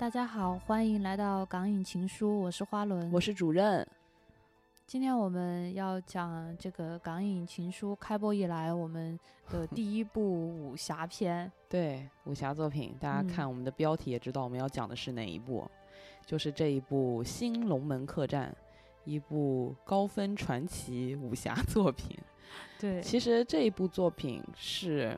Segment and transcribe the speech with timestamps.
[0.00, 3.86] 大家好，欢迎来到港影情书，我是花轮，我是主任。
[4.86, 9.20] 今天我们要讲这个港影情书开播以来我们
[9.50, 11.52] 的 第一部武侠片。
[11.68, 15.70] 对，武侠作品，大家看我们的标题也知道我们要讲的是哪一部，
[16.24, 18.50] 就是这一部《新龙门客栈》，
[19.04, 22.16] 一部高分传奇武侠 作品。
[22.78, 25.14] 对，其实这一部作品是，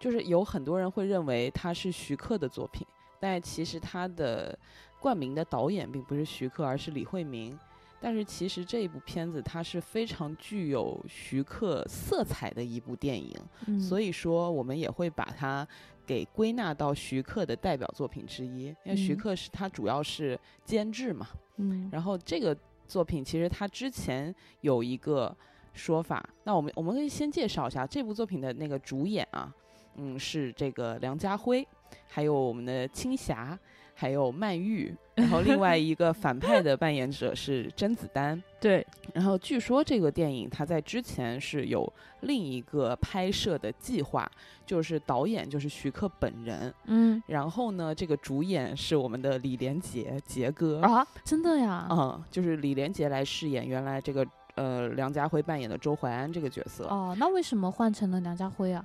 [0.00, 2.86] 就是有很多人会认为它是徐克的作品，
[3.28, 4.56] 但其实他的
[5.00, 7.58] 冠名的导演并不是徐克，而是李惠明。
[8.00, 15.66] 但是其实这一部片子它是非常具有徐克色彩的一部电影，所以说我们也会把它
[16.06, 18.66] 给归纳到徐克的代表作品之一。
[18.84, 25.36] 因为徐克是他主要是监制嘛，嗯，然后这个作品其实他之前有一个
[25.72, 29.52] 说法，那我们我们可以先介绍一下这部作品的那个主演啊，
[29.96, 31.66] 嗯，是这个梁家辉，
[32.08, 33.58] 还有我们的青霞。
[33.98, 38.42] 还有曼玉， 然后另外一个反派的扮演者是甄子丹。
[38.60, 44.30] 对，然后据说这个电影他在之前是有另一个拍摄的计划，
[44.66, 46.70] 就是导演就是徐克本人。
[46.84, 51.88] 嗯，然后呢，这个主演是我们的李连杰，杰哥啊，真的呀？
[51.90, 56.84] 嗯，就是李连杰来饰演原来这个呃梁家辉扮演的周淮安这个角色。
[56.88, 58.84] 哦，那为什么换成了梁家辉啊？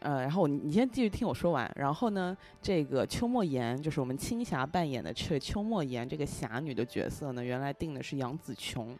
[0.00, 1.70] 呃，然后你你先继续听我说完。
[1.76, 8.98] 然后呢，这个邱莫言就是我们青霞扮演的这邱莫言这个侠女的角色呢，原来定的是杨紫琼。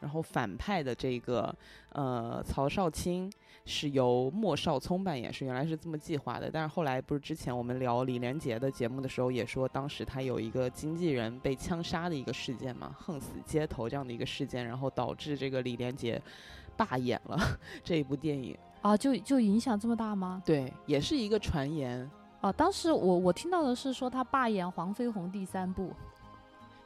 [0.00, 1.52] 然后反派的这个
[1.88, 3.28] 呃曹少卿
[3.66, 6.48] 是由莫少聪扮演，是原来是这么计划的。
[6.48, 16.22] 但是后来不是之前我们聊李连杰的节目的时候也说，当时他有一个经纪人被枪杀的一个事件嘛，横死街头这样的一个事件，然后导致这个李连杰
[16.76, 17.36] 罢演了
[17.82, 18.56] 这一部电影。
[18.80, 20.42] 啊，就就影响这么大吗？
[20.44, 22.08] 对，也是一个传言。
[22.40, 25.92] 哦，当时我我听到的是说他罢演《黄飞鸿》第三部，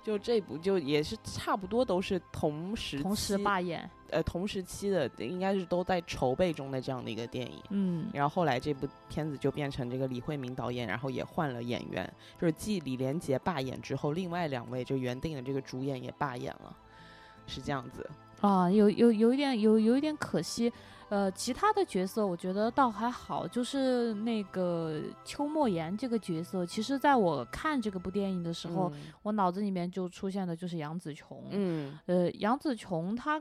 [0.03, 7.63] 就这部就也是差不多都是同时同时罢演，呃，同时期的应该是都在筹备中的这样的一个电影。
[7.69, 12.11] 嗯，然后后来这部片子就变成这个李慧明导演，然后也换了演员，
[12.41, 16.75] 就是继李连杰罢演之后，另外两位就原定的这个主演也罢演了，
[17.47, 18.09] 是这样子。
[18.43, 20.71] 啊，有有有一点有有一点可惜。
[21.09, 28.91] 呃，其他的角色我觉得倒还好，就是那个邱莫言这个角色，其实在我看这个部电影的时候，
[29.23, 31.45] 我脑子里面就出现的就是杨紫琼。
[31.51, 33.39] 嗯，呃，杨紫琼她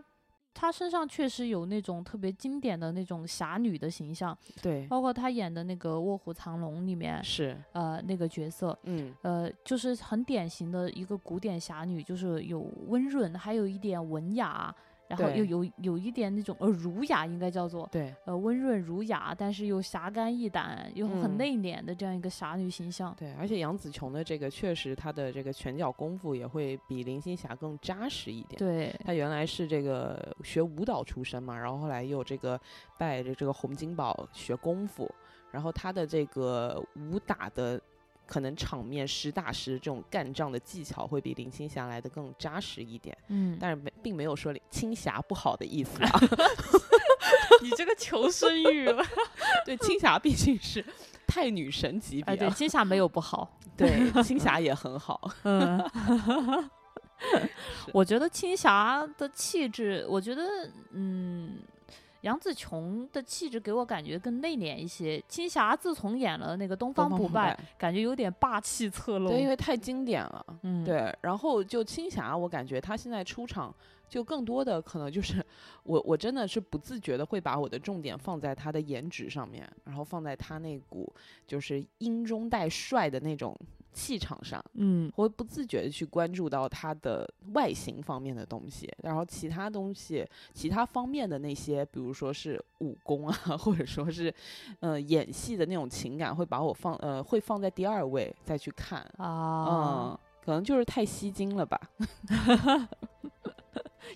[0.54, 14.76] 她身上确实有那种特别经典的那种侠女的形象，对，包括她演的那个《卧虎藏龙》里面是呃那个角色，嗯，呃，就是很典型的一个古典侠女，就是有温润，还有一点文雅。
[15.18, 23.14] 然后又有有一点那种呃儒雅，应该叫做对呃温润儒雅，但是又侠肝义胆，又很内敛的这样一个侠女形象。
[23.18, 28.58] 对，而且杨紫琼的这个确实她的这个拳脚功夫也会比林青霞更扎实一点。
[28.58, 32.60] 对，她原来是这个学舞蹈出身嘛，然后后来又这个
[32.98, 35.10] 拜着这个洪金宝学功夫，
[35.52, 37.82] 然后她的这个武打的。
[38.32, 46.10] 可能场面实打实这种干仗的技巧会比林青霞来的更扎实一点，嗯，但是没并没有说青霞不好的意思啊。
[47.62, 48.88] 你这个求生欲，
[49.66, 50.82] 对青霞毕竟是
[51.28, 55.78] 太女神级别，对青霞没有不好，对青霞也很好， 嗯，
[57.92, 61.60] 我觉得青霞的气质，我觉得嗯。
[62.22, 65.24] 杨紫琼的气质给我感觉更内敛一些。
[65.28, 69.30] 青霞自从演了那个《东方不败》，感觉有点霸气侧漏。
[69.30, 70.46] 对，因为太经典了。
[70.64, 71.16] 嗯，对。
[71.22, 73.74] 然后就青霞，我感觉她现在出场
[74.08, 75.44] 就更多的可能就是
[75.84, 81.12] 我，我真的是不自觉的会把我的重点放在她的颜值上面，然后放在她那股
[81.48, 83.56] 就是英中带帅的那种。
[83.94, 94.34] 气场上，嗯，会不自觉的去关注到他的外形方面的东西，然后其他东西、其他方面的那些，比如说是武功啊， 或者说是，
[94.80, 101.80] 呃，演戏的那种情感，会把我放，呃，会放在第二位再去看啊，嗯，可能就是太吸睛了吧。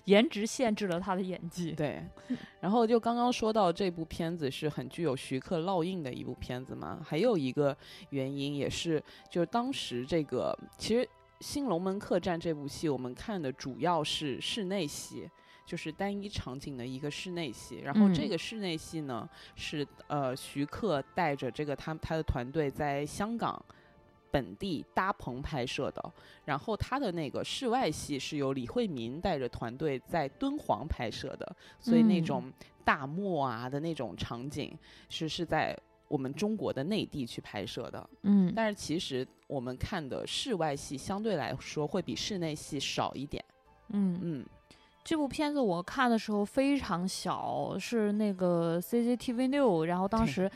[0.04, 1.72] 颜值限制了他的演技。
[1.72, 2.04] 对，
[2.60, 7.76] 然后就刚刚说到这部片子是很具有徐克烙印的一部片子嘛，还有一个
[8.10, 11.04] 原因也是，就是当时这个其实
[11.40, 15.28] 《新龙门客栈》这部戏我们看的主要是室内戏，
[15.64, 17.80] 就是单一场景的一个室内戏。
[17.84, 23.62] 然后这个室内戏呢，是呃徐克带着这个他他的团队在香港。
[24.30, 26.12] 本地搭棚拍摄的，
[26.44, 32.52] 然后他的那个室外戏是由李慧民带着团队在敦煌拍摄的，所以那种
[32.84, 34.76] 大漠啊的那种场景
[35.08, 35.76] 是是在
[36.08, 38.10] 我们中国的内地去拍摄的。
[38.22, 43.44] 嗯，但是其实我们看的室外戏相对来说会比室内戏少一点。
[43.88, 44.46] 嗯嗯，
[45.02, 50.50] 这部片子我看的时候非常小，是那个 CCTV 六，然后当时。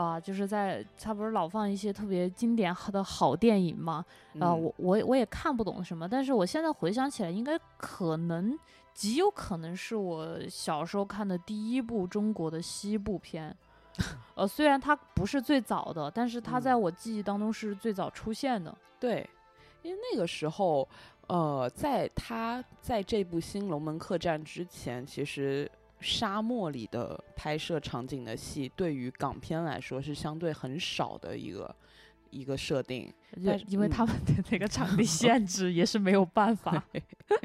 [0.00, 4.04] 啊、就是在他不是老放一些特别经典的好电影嘛？
[4.38, 8.58] 啊、嗯我我也我也看不懂什么，但是我现在回想起来，应该可能
[8.94, 13.54] 极有可能是我小时候看的第一部中国的西部片。
[14.34, 18.74] 呃，虽然它不是最早的，但是它嗯在我记忆当中是最早出现的。
[18.98, 19.28] 对，
[19.82, 20.88] 因为那个时候，
[21.26, 25.70] 呃，在他在这部《新龙门客栈》之前，其实
[26.00, 31.74] 沙漠里的拍摄场景的戏，对于港片来说是相对很少的一个
[32.30, 33.12] 一个设定。
[33.68, 36.82] 因为他们的那个场地 限制也是没有办法。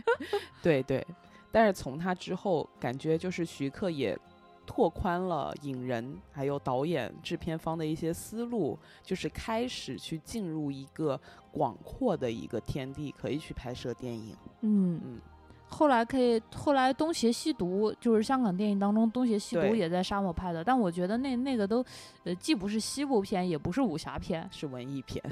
[0.63, 1.06] 对对，
[1.52, 4.18] 但是从他之后，感觉就是徐克也
[4.66, 11.19] 拓宽了影人还有导演、制片方的一些思路，就是开始去进入一个
[11.52, 14.36] 广阔的一个天地，可以去拍摄电影。
[14.62, 15.22] 嗯，嗯，
[15.67, 21.83] 后来可以，后来《东邪西毒》就是香港电影当中《东邪西毒》也在沙漠拍的，但我觉得那那个都，
[22.23, 24.47] 呃，既不是西部片，也不是武侠片。
[24.53, 25.21] 是文艺片。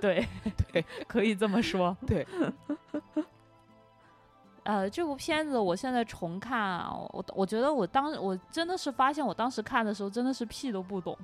[0.00, 0.26] 对
[0.72, 1.96] 对，可以这么说。
[2.06, 2.26] 对，
[4.62, 11.16] 呃，这部片子我现在重看啊，我我觉得我当我真的是发现，我当时看的时候真的是屁都不懂。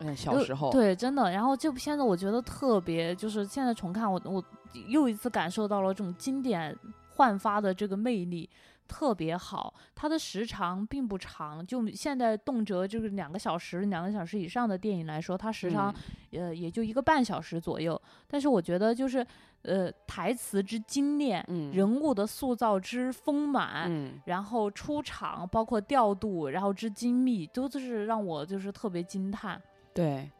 [0.00, 1.30] 嗯，小时候，对，真的。
[1.30, 4.42] 然后这部片子我觉得特别，就是现在重看我，我
[4.86, 6.76] 又一次感受到了这种经典
[7.16, 8.48] 焕发的这个魅力，
[8.86, 9.74] 特别好。
[9.94, 15.92] 它的时长并不长，就现在动辄就是两个小时、两个小时以上的电影来说，它时长、
[16.32, 18.00] 呃也就一个半小时左右。
[18.28, 19.26] 但是我觉得就是
[19.62, 29.60] 呃台词之精炼，嗯人物的塑造之丰满，嗯，然后出场包括调度，然后之精密，都是让我就是特别惊叹。
[29.98, 30.30] 对，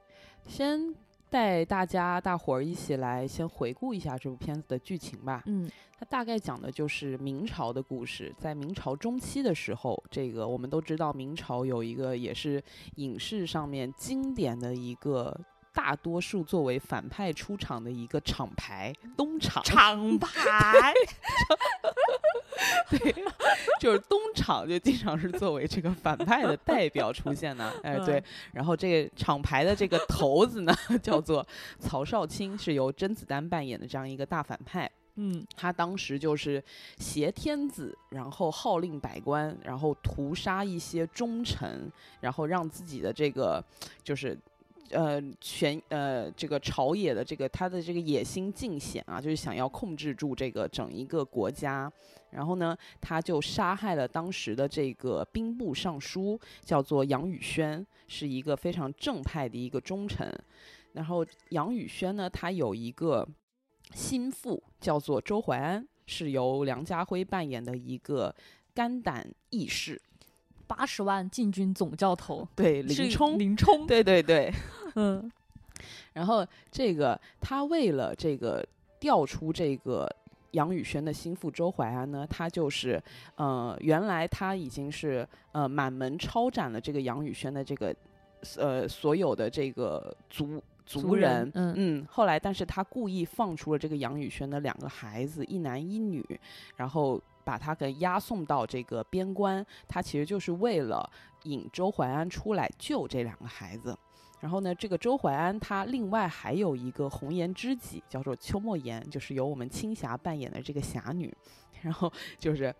[0.47, 0.95] 先
[1.29, 5.43] 带大家大伙儿一起来先回顾一下这部片子的剧情吧。
[5.47, 5.69] 嗯
[5.99, 12.63] 它大概讲的就是明朝的故事，在明朝中期的时候，这个我们都知道，明朝有一个也是
[12.95, 15.37] 影视上面经典的一个。
[15.79, 20.93] 大多数作为反派出场的一个厂牌东厂， 厂牌，
[22.91, 23.15] 对
[23.79, 31.47] 就是东厂就经常是作为这个反派的代表出现呢，哎对嗯，然后这个厂牌的这个头子呢 叫做
[31.79, 34.91] 曹少卿，是由甄子丹扮演的这样一个大反派。
[35.21, 36.61] 嗯他当时就是
[36.99, 41.89] 挟天子，然后号令百官，然后屠杀一些忠臣，
[42.21, 43.65] 然后让自己的这个
[44.03, 44.37] 就是。
[44.91, 51.91] 呃，全呃，这个朝野的这个他的这个野心尽显啊，就是想要控制住这个整一个国家。
[52.31, 60.31] 然后呢，他就杀害了当时的这个兵部尚书，叫做杨宇轩，是一个非常正派的一个忠臣。
[60.93, 63.27] 然后杨宇轩呢，他有一个
[63.95, 68.35] 心腹叫做周淮安，是由梁家辉扮演的一个
[68.75, 70.01] 肝胆义士，
[70.69, 74.53] 八十万禁军总教头 对林冲，林冲，对对对。
[74.95, 75.29] 嗯
[76.13, 78.65] 然后这个他为了这个
[79.01, 80.09] 调出这个
[80.53, 83.03] 杨宇轩的心腹周淮安呢，他就是
[83.37, 87.95] 呃，原来他已经是呃满门抄斩了这个杨宇轩的这个
[88.57, 90.63] 呃所有的这个族。
[90.91, 96.25] 族人，嗯嗯，后来，但是他故意放出了这个杨宇轩的两个孩子，一男一女，
[96.77, 101.11] 然后把他给押送到这个边关，他其实就是为了
[101.45, 103.99] 引周怀安出来救这两个孩子。
[104.41, 111.35] 然后呢，这个周怀安他另外还有一个红颜知己，叫做邱莫言，就是由我们青霞扮演的这个侠女。
[111.81, 112.75] 然后就是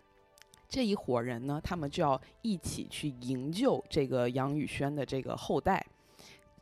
[0.67, 5.83] 这一伙人呢，他们就要一起去营救这个杨宇轩的这个后代。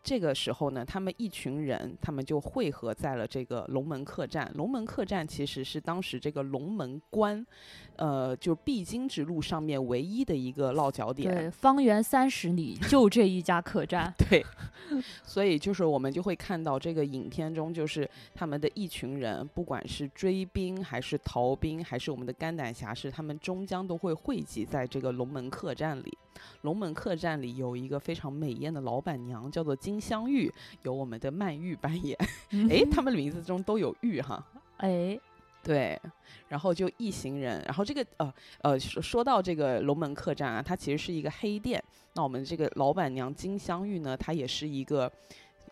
[0.07, 4.49] 这个时候呢，他们一群人，他们就汇合在了这个龙门客栈。
[4.55, 7.45] 龙门客栈其实是当时这个龙门关，
[7.97, 11.29] 呃，就必经之路上面唯一的一个落脚点。
[11.35, 14.13] 对，方圆三十里就这一家客栈。
[14.17, 14.45] 对，
[15.25, 26.17] 所以就是我们就会看到这个影片中，就是他们的一群人，不管是追兵还是逃兵，还是我们的肝胆侠士，他们终将都会汇集在这个龙门客栈里。
[26.61, 30.51] 龙门客栈里有一个非常美艳的老板娘，叫做金镶玉，
[30.83, 32.17] 由我们的曼玉扮演。
[32.69, 34.45] 哎，他们的名字中都有玉哈。
[34.77, 35.19] 哎，
[35.63, 35.99] 对，
[36.47, 41.83] 然后就一行人，然后这个呃呃说说到这个龙门客栈啊，它其实是一个黑店。
[42.13, 45.11] 那我们这个老板娘金镶玉呢，她也是一个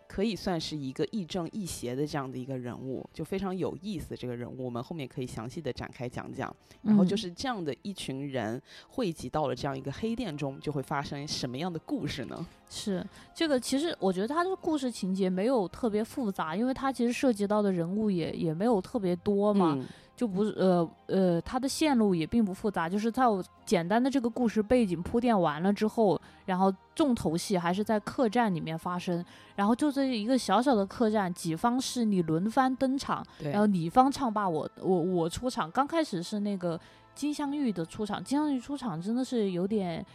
[0.08, 4.16] 可以算是一个亦正亦邪的这样的一个人物，就非常有意思。
[4.16, 6.56] 这个人物我们后面可以详细的展开讲讲。
[6.82, 12.46] 然后就是这样的一群人汇集到了这样一个黑店中，就会发生什么样的故事呢？
[12.70, 19.78] 是这个，其实我觉得他的故事情节没有特别复杂，因为他其实涉及到的人物也也没有特别多嘛。
[20.16, 29.24] 就不是呃呃，它的线路也并不复杂，就是在我简单的这个故事背景铺垫完了之后，然后重头戏还是在客栈里面发生，
[29.56, 36.80] 然后就这一个小小的客栈，几方势力轮番登场，然后你方唱罢我我我出场，刚开始是那个
[37.14, 40.06] 金镶玉的出场，金镶玉出场真的是有点。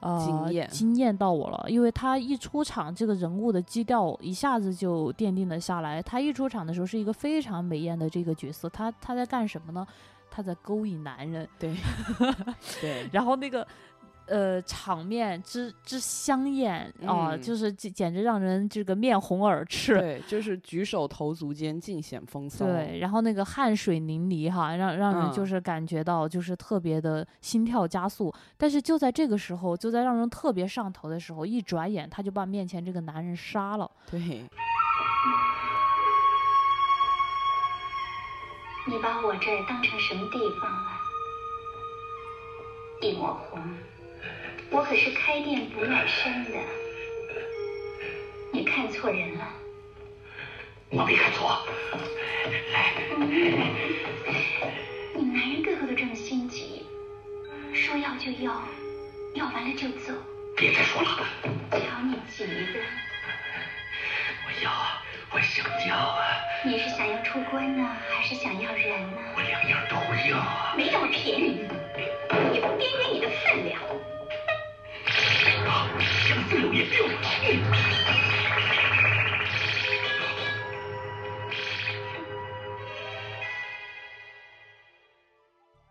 [0.00, 6.02] 呃，惊艳惊艳到我了，因为他一出场，这个人物的基调一下子就奠定了下来。
[6.02, 9.86] 他一出场的时候是一个非常美艳的这个角色，他他在干什么呢？
[10.30, 11.48] 他在勾引男人。
[11.58, 11.74] 对，
[12.80, 13.08] 对。
[13.12, 13.66] 然后那个。
[14.28, 19.98] 呃，场面之之香艳啊，就是简简直让人这个面红耳赤。
[20.00, 22.66] 对，就是举手投足间尽显风骚。
[22.66, 28.32] 对，然后那个汗水淋漓哈，让让人就是感觉到就是特别的心跳加速。
[28.56, 33.90] 但是就在这个时候，就在让人特别上头的时候，一转眼他就把面前这个男人杀了。
[34.10, 34.20] 对。
[38.86, 40.90] 你把我这当成什么地方了，
[43.02, 43.60] 一抹红？
[44.70, 46.58] 我可是开店不卖身的，
[48.52, 49.48] 你看错人了。
[50.90, 51.66] 我没看错。
[52.72, 52.92] 来，
[55.14, 56.84] 你们男人个个都这么心急，
[57.74, 58.62] 说要就要，
[59.34, 60.12] 要完了就走。
[60.56, 61.26] 别再说了。
[61.70, 62.80] 瞧你急的。
[64.46, 64.70] 我要，
[65.32, 66.24] 我想要啊。
[66.64, 69.16] 你是想要出关呢，还是想要人呢？
[69.34, 69.96] 我两样都
[70.30, 70.76] 要。
[70.76, 71.66] 没这么便宜，
[72.52, 73.80] 也不掂掂你的分量。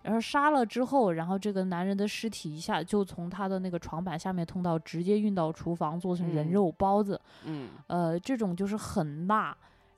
[0.03, 7.19] 然后杀了之后，然后这个男人的尸体一下就从他的那个床板下面通道直接运到厨房做成人肉包子。
[7.43, 9.55] 嗯，呃，这种就是很辣，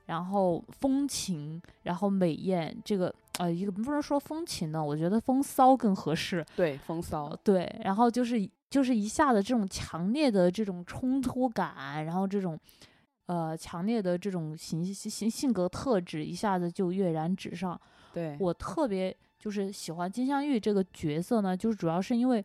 [0.08, 2.76] 然后风情，然后美艳。
[2.84, 6.44] 这个呃，一个不能说风情呢，我觉得风骚更合适。
[6.56, 7.36] 对，风骚。
[7.44, 8.50] 对，然后就是。
[8.70, 12.60] 就是一下子这种强烈的这种冲突感，然后这种，
[13.26, 17.80] 呃，强烈的这种形性性格特质一下子就跃然纸上。
[18.14, 22.44] 对我特别就是喜欢金镶玉这个角色呢，就是主要是因为，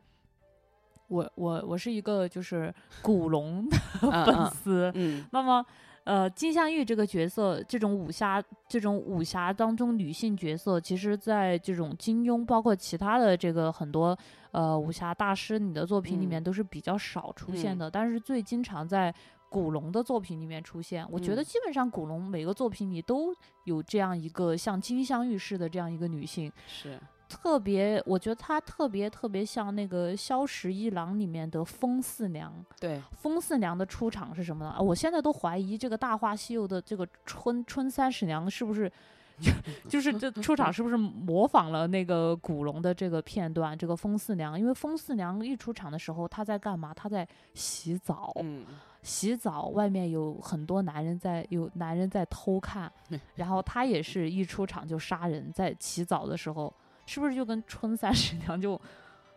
[1.09, 3.77] 我我我是一个就是古龙的
[4.25, 5.65] 粉丝，嗯，那么。
[6.05, 14.17] 呃，金镶玉这个角色，这种武侠这种武侠当中女性角色，其实在这种金庸，包括其他的这个很多
[14.53, 19.15] 呃武侠大师你的作品里面都是比较少出现的，但是最经常在
[19.49, 21.07] 古龙的作品里面出现。
[21.11, 23.35] 我觉得基本上古龙每个作品里都
[23.65, 26.53] 有这样一个像金镶玉似的这样一个女性。
[26.67, 27.01] 是。
[27.29, 32.53] 特别，我觉得他特别特别像那个《萧十一郎》里面的风四娘。
[32.79, 34.71] 对，风四娘的出场是什么呢？
[34.71, 38.91] 啊我现在都怀疑这个《大话西游》的这个春春三十娘是不是，
[39.41, 39.51] 就
[39.89, 43.77] 就是这出场是不是模仿了那个古龙的这个片段？
[43.77, 46.93] 这个风四娘，因为风四娘一出场的时候，她在干嘛？
[46.95, 48.33] 她在洗澡。
[48.43, 48.65] 嗯，
[49.03, 52.91] 洗澡，外面有很多男人在，有男人在偷看，
[53.35, 56.73] 然后她也是一出场就杀人，在洗澡的时候。
[57.07, 58.81] 是不是就跟春三十 娘就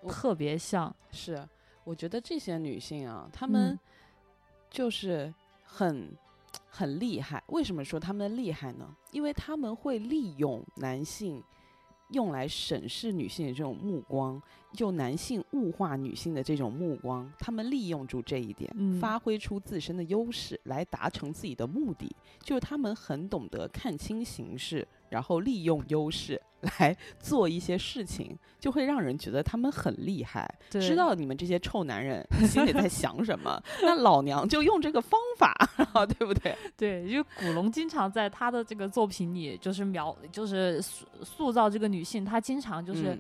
[0.08, 0.94] 特别像？
[1.12, 1.48] 是，
[1.84, 3.78] 我觉得这些女性啊，她们
[4.70, 5.34] 就是
[5.64, 6.16] 很
[6.70, 7.44] 很厉害。
[7.48, 8.96] 为什么说她们厉害呢？
[9.12, 11.44] 因为她们会利用男性
[12.12, 14.42] 用来审视女性的这种目光，
[14.74, 22.16] 就男性物化女性的这种目光，她们利用住这一点，发挥出自身的优势来达成自己的目的。
[22.42, 24.88] 就是她们很懂得看清形势。
[25.10, 26.42] 然后利用优势
[26.80, 33.62] 来做一些事情，就会让人觉得他们很厉害，知道你们这些臭男人心里在想什么。
[33.82, 35.56] 那老娘就用这个方法，
[36.18, 36.56] 对不对？
[36.76, 43.20] 对，因为古龙经常在他的这个作品里，就是描，就是塑塑造这个女性，她经常就是。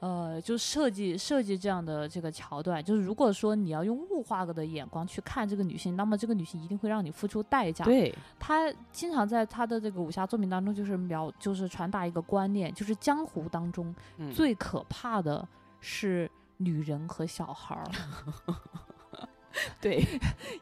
[0.00, 7.84] 呃，就设计设计这样的这个桥段，就是如果说你要用物化的眼光去看这个女性，那么这个女性一定会让你付出代价。
[7.84, 13.94] 对，他经常在他的这个武侠作品当中，就是描，就是传达一个观念，就是江湖当中
[14.32, 15.46] 最可怕的
[15.80, 17.84] 是女人和小孩儿。
[19.82, 20.02] 对，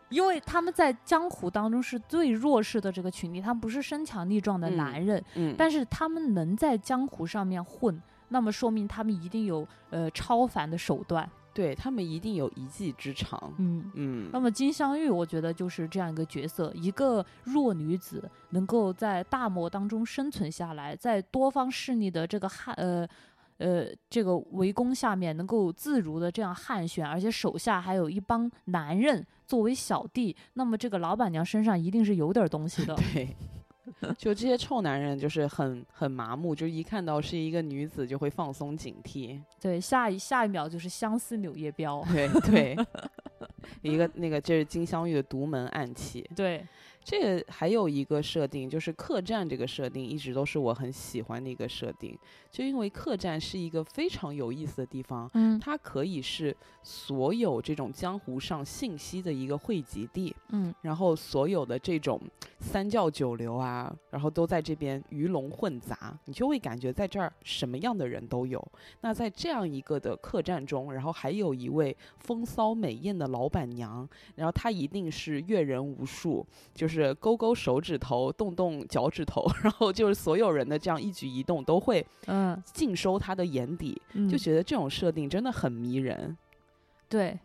[0.08, 8.02] 因为他们在江湖当中是最弱势的这个群体，他们不是身强力壮的男人，嗯，但是他们能在江湖上面混。
[8.28, 11.28] 那么说明他们一定有呃超凡的手段。
[11.54, 13.52] 对他们一定有一技之长。
[13.58, 13.90] 嗯。
[13.94, 23.08] 嗯那么金镶玉，我觉得就是这样一个角色，一个弱女子能够在大漠当中生存下来，在多方势力的这个汉呃
[23.56, 32.94] 呃这个围攻下面，能够自如的这样汉旋，而且手下还有一帮男人作为小弟，那么这个老板娘身上一定是有点儿东西的。
[33.12, 33.36] 对，
[34.16, 39.40] 就这些臭男人就是很很麻木，就一看到是一个女子就会放松警惕。
[39.60, 42.04] 对，下一下一秒就是相思柳叶标。
[42.12, 42.76] 对对，
[43.82, 46.28] 一个那个这是金镶玉的独门暗器。
[46.34, 46.66] 对，
[47.08, 52.14] 这个还有一个设定，就是客栈这个设定一直都是我很喜欢的一个设定，
[52.50, 62.20] 就因为客栈是一个非常有意思的地方，嗯它可以是所有这种江湖上信息的一个汇集地，嗯然后所有的这种
[62.60, 68.62] 三教九流啊，然后都在这边鱼龙混杂，你就会感觉在这儿什么样的人都有。
[69.00, 82.60] 那在这样一个的客栈中，然后还有一位风骚美艳的老板娘，然后她一定是阅人无数，就是勾勾手指头，动动脚趾头， 然后就是所有人的这样一举一动都会嗯。
[82.72, 86.36] 尽收他的眼底，嗯，就觉得这种设定真的很迷人。
[87.08, 87.38] 对，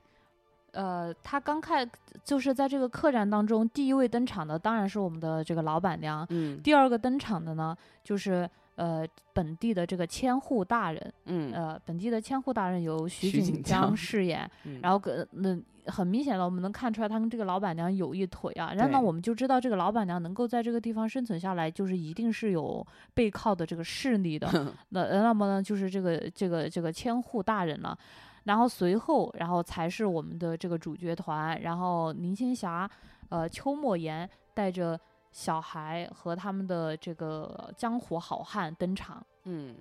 [0.72, 1.88] 呃，他刚开
[2.24, 6.62] 就是在这个客栈当中，第一位登场的当然是我们的这个老板娘，嗯。
[6.62, 15.58] 第二个登场的呢就是呃本地的这个千户大人，嗯呃本地的千户大人由徐徐锦锦江江饰演，嗯然后跟那。
[15.88, 18.72] 很明显的，我们能看出来，他跟这个老板娘有一腿啊。
[18.74, 24.48] 然后呢，我们就知道这个老板娘能够在这个地方生存下来，就是一定是有背靠的这个势力的。
[24.92, 27.98] 那呃那么呢，就是这个这个这个千户大人了，
[28.46, 32.90] 然后随后，然后才是我们的这个主角团，然后林青霞，
[33.28, 34.98] 呃，邱莫言带着
[35.34, 39.22] 小孩和他们的这个江湖好汉登场。
[39.44, 39.76] 嗯，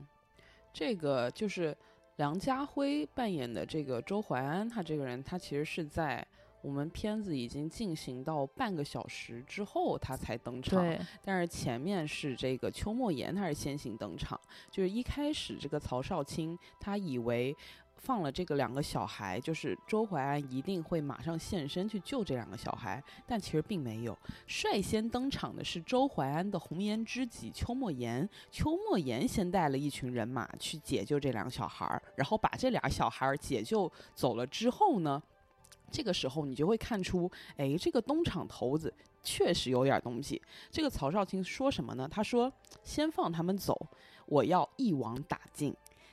[0.73, 1.77] 这个就是
[2.17, 6.27] 梁家辉扮演的这个周淮安，他这个人，他其实是在
[6.63, 10.81] 我们片子已经进行到半个小时之后，他才登场。
[10.81, 14.41] 对，但是前面是这个邱莫言，他是先行登场。
[14.71, 17.55] 就是一开始这个曹少卿，他以为
[18.03, 24.19] 放了这个两个小孩，就是周淮安一定会马上现身去救这两个小孩，但其实并没有。
[24.49, 35.23] 率先登场的是周淮安的红颜知己邱莫言，邱莫言先带了一群人马去解救这两个小孩，然后把这俩小孩解救走了之后呢？
[35.93, 40.41] 这个时候你就会看出，哎，这个东厂头子确实有点东西。
[40.73, 42.09] 这个曹少卿说什么呢？
[42.11, 43.79] 他说：“先放他们走，
[44.27, 45.73] 我要一网打尽。”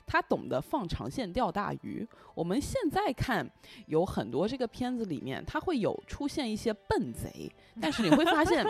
[0.09, 2.07] 他懂得放长线钓大鱼。
[2.33, 3.47] 我们现在看
[3.85, 7.47] 有很多这个片子里面，他会有出现一些笨贼，
[7.79, 8.65] 但是你会发现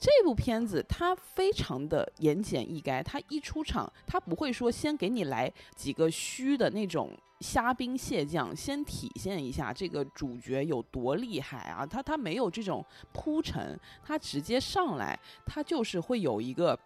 [0.00, 3.00] 这部片子它非常的言简意赅。
[3.04, 7.16] 他一出场，他不会说先给你来几个虚的那种。
[7.40, 11.86] 虾兵蟹将，先体现一下这个主角有多厉害啊！
[11.86, 16.78] 他他没有这种铺陈，他直接上来，他就是会有一个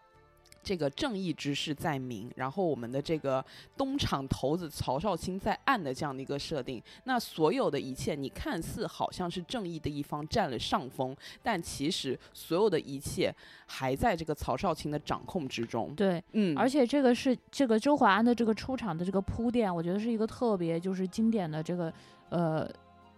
[0.64, 3.44] 这个正义之士在明，然后我们的这个
[3.76, 6.82] 东厂头子曹少卿在暗的这样的一个设定。
[7.04, 13.32] 那所有的一切，你看似好像是正义的一方占了上风，但其实所有的一切
[13.66, 15.94] 还在这个曹少卿的掌控之中。
[15.94, 21.92] 对，嗯，而且这个是这个周淮安的这个出场的这个铺垫，我觉得是一个特别就是经典的这个
[22.30, 22.66] 呃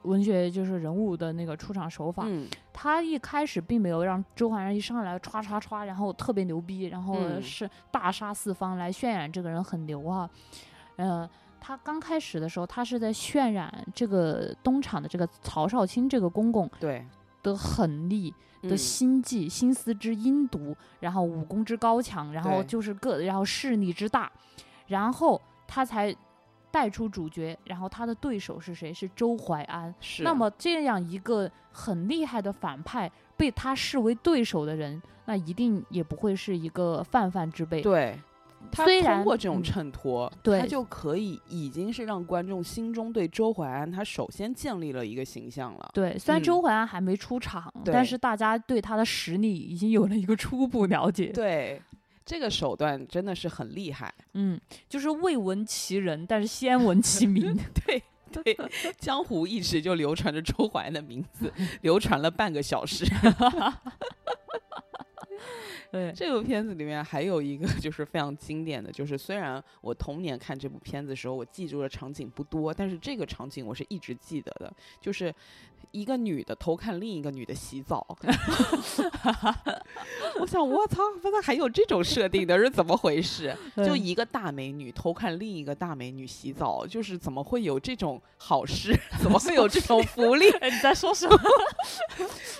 [0.06, 2.24] 文学就是人物的那个出场手法。
[2.26, 2.46] 嗯。
[2.72, 7.42] 他一开始并没有让周淮安一上来歘歘歘，然后特别牛逼，然后嗯。
[7.42, 10.28] 是大杀四方来渲染这个人很牛啊。
[10.96, 11.28] 嗯、
[11.60, 17.04] 他刚开始的时候，他是在渲染这个东厂的这个曹少卿这个公公对。
[17.42, 18.30] 的狠厉
[18.62, 24.32] 的嗯心计、心思之阴毒，然后武功之高强，然后就是各，然后势力之大，
[24.88, 26.12] 然后他才
[26.70, 28.92] 带出主角，然后他的对手是谁？
[28.92, 29.94] 是周淮安。
[30.00, 37.80] 是那么这样一个很厉害的反派，被他视为对手的人，那一定也不会是一个泛泛之辈。
[37.80, 38.18] 对。
[38.72, 45.88] 他通过这种嗯衬托，对他就可以已经是让观众心中对周淮安他首先建立了一个形象了。
[45.94, 51.26] 对，虽然嗯周淮安还没出场，对但是大家对他的实力已经有了一个初步了解。
[51.26, 51.80] 对，
[52.26, 54.12] 这个手段真的是很厉害。
[54.34, 57.56] 嗯，就是未闻其人，但是先闻其名。
[57.86, 58.58] 对对，
[58.98, 61.50] 江湖一直就流传着周淮安的名字，
[61.82, 63.06] 流传了半个小时。
[65.90, 75.34] 对，这部片子里面还有一个 就是非常经典的，就是虽然我童年看这部片子的时候，我记住的场景不多，但是这个场景我是一直记得的，就是
[75.92, 78.04] 一个女的偷看另一个女的洗澡。
[80.38, 83.56] 我想，我操，不是还有这种设定的，是怎么回事？
[83.76, 88.94] 就一个大美女偷看另一个大美女洗澡，就是怎么会有这种好事？
[89.22, 90.46] 怎么会有这种福利？
[90.46, 91.38] 你在说什么？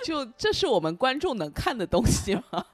[0.03, 2.65] 就这是我们观众能看的东西吗？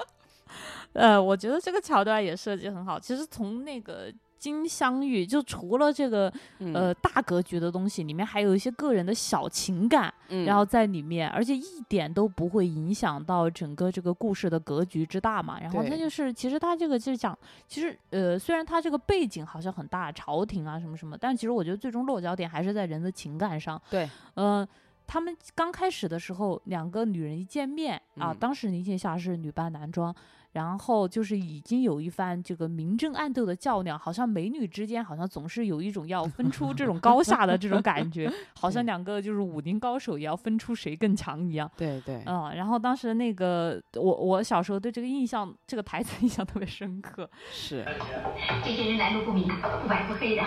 [0.92, 2.98] 呃，我觉得这个桥段也设计很好。
[2.98, 4.12] 其实从那个。
[4.38, 6.32] 金镶玉就除了这个
[6.72, 10.12] 呃大格局的东西，里面还有一些个人的小情感，
[10.44, 15.58] 然后在里面，而且一点都不会影响到整个这个故事的格局之大嘛。
[15.58, 23.80] 然后它就是，其实它这个就是讲，其实呃虽然它这个背景好像很大，朝廷啊什么什么，但其实我觉得最终落脚点还是在人的情感上。
[23.90, 24.68] 对，嗯，
[25.06, 30.14] 他们刚开始的时候，两个女人一见面啊，当时林青霞是女扮男装。
[30.52, 41.70] 然后就是已经有一番这个明争暗斗的较量，好像美女之间好像总是有一种要分出这种高下的这种感觉， 好像两个就是武林高手也要分出谁更强一样。
[41.76, 47.28] 对对，嗯，然后当时那个我我小时候对这个印象这个台词印象特别深刻。
[47.52, 47.84] 是，
[48.64, 49.46] 这些人来路不明，
[49.82, 50.42] 不白不黑的，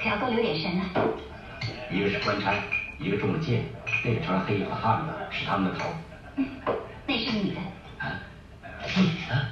[0.00, 0.90] 可要多留点神啊。
[1.92, 2.54] 一个是官差，
[3.02, 3.64] 一个中了箭，
[4.04, 5.88] 那个穿了黑衣服汉子是他们的头。
[6.36, 6.46] 嗯，
[7.06, 7.60] 那是女的。
[8.96, 9.46] 女的，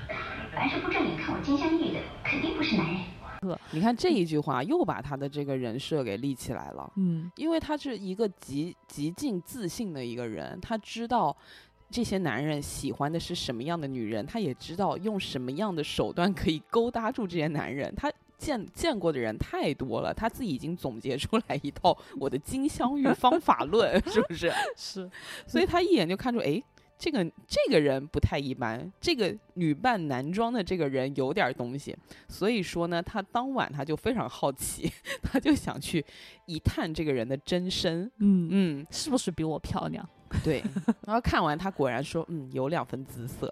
[0.52, 3.58] 凡是不正眼看我金镶玉的，肯定不是男人。
[3.70, 6.92] 你看这一句话，又把他的这个人设给立起来了。
[6.96, 11.34] 嗯，因为他是一个极极尽自信的一个人，他知道
[11.90, 17.94] 这些男人喜欢的是什么样的女人，他也知道用什么样的手段可以勾搭住这些男人。
[17.96, 24.50] 他见见过的人太多了，他自己已经总结出来一套我的金镶玉方法论， 是不是？
[24.76, 25.10] 是，
[25.46, 26.62] 所以他一眼就看出，哎。
[27.00, 31.96] 这个这个人不太一般，这个女扮男装的这个人有点东西，
[32.28, 36.04] 所以说呢，他当晚他就非常好奇， 他就想去
[36.46, 40.04] 一探这个人的真身，嗯嗯，是不是比我漂亮？
[40.42, 40.60] 对，
[41.06, 43.48] 然后看完他果然说，嗯，有两分姿色。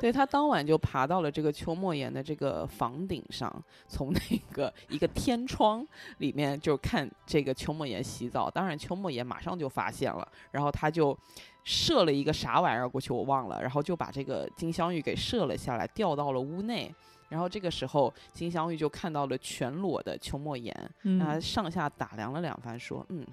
[0.00, 5.86] 对他当晚就爬到了这个邱莫言的这个房顶上，从那个一个天窗
[6.18, 8.50] 里面就看这个邱莫言洗澡。
[8.50, 11.16] 当然，邱莫言马上就发现了，然后他就
[11.64, 16.92] 射了一个啥玩意儿过去，我忘了，然后就把这个金镶玉给射了下来，掉到了屋内。
[17.28, 20.74] 然后这个时候，金镶玉就看到了全裸的邱莫言，
[21.20, 23.24] 他上下打量了两番，说：“嗯，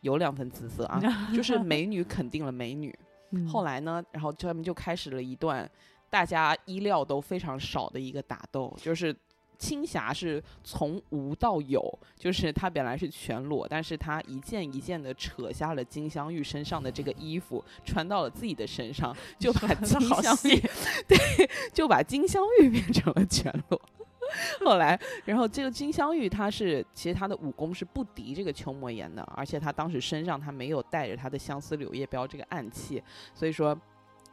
[0.00, 1.00] 有两分姿色啊，
[1.32, 2.92] 就是美女肯定了美女。”
[3.48, 5.70] 后来呢，然后他们就开始了一段。
[6.08, 9.14] 大家衣料都非常少的一个打斗，就是
[9.58, 11.82] 青霞是从无到有，
[12.14, 20.60] 就是她本来是全裸，但是她一件一件的扯下了金镶玉身上的这个衣服，穿到了自己的身上，就把金镶玉，
[21.08, 23.80] 对，就把金镶玉变成了全裸。
[24.60, 33.02] 后来，然后这个金镶玉，她是其实她的武功是不敌这个邱莫言的，而且她当时身上她没有带着她的相思柳叶镖这个暗器，
[33.34, 33.74] 所以说。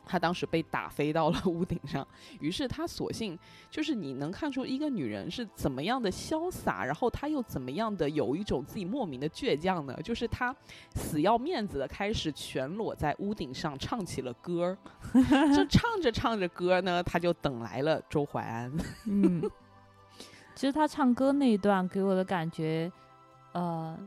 [0.06, 2.06] 他当时被打飞到了屋顶上，
[2.40, 3.38] 于是他索性
[3.70, 9.98] 就是你能看出一个女人是怎么样的潇洒，然后她又怎么样的有一种自己莫名的倔强呢？
[10.04, 10.56] 就是她
[10.96, 14.78] 死要面子的开始全裸在屋顶上唱起了歌儿，
[15.56, 18.72] 就唱着唱着歌呢，他就等来了周淮安。
[19.08, 19.42] 嗯，
[20.56, 22.92] 其实他唱歌那一段给我的感觉，
[23.54, 23.98] 呃。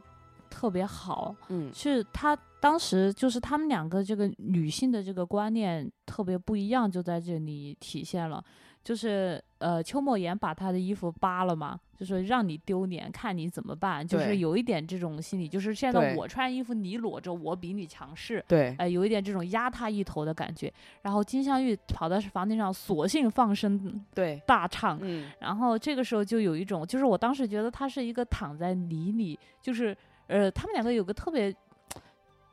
[0.48, 2.34] 特别好，嗯，是他
[2.66, 8.42] 当时就是他们两个这个女性的这个观念特别不一样，就在这里体现了。
[8.82, 14.04] 就是呃，邱莫言把他的衣服扒了嘛，就是让你丢脸，看你怎么办。
[14.04, 18.44] 就是有一点这种心理，就是现在我穿衣服你裸着，我比你强势。
[18.48, 20.72] 对，呃，有一点这种压他一头的感觉。
[21.02, 24.98] 然后金镶玉跑到房顶上，索性放声对大唱。
[25.02, 29.96] 嗯，然后这个时候就有一种，就是我当时觉得他是一个躺在泥里，就是。
[30.28, 31.54] 呃，他们两个有个特别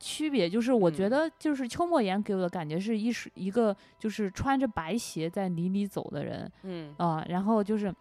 [0.04, 6.94] 区别，就是我觉得，就是邱莫言给我的感觉是一是一个就是穿着白鞋在泥里走的人，嗯。
[6.98, 7.94] 啊，然后就是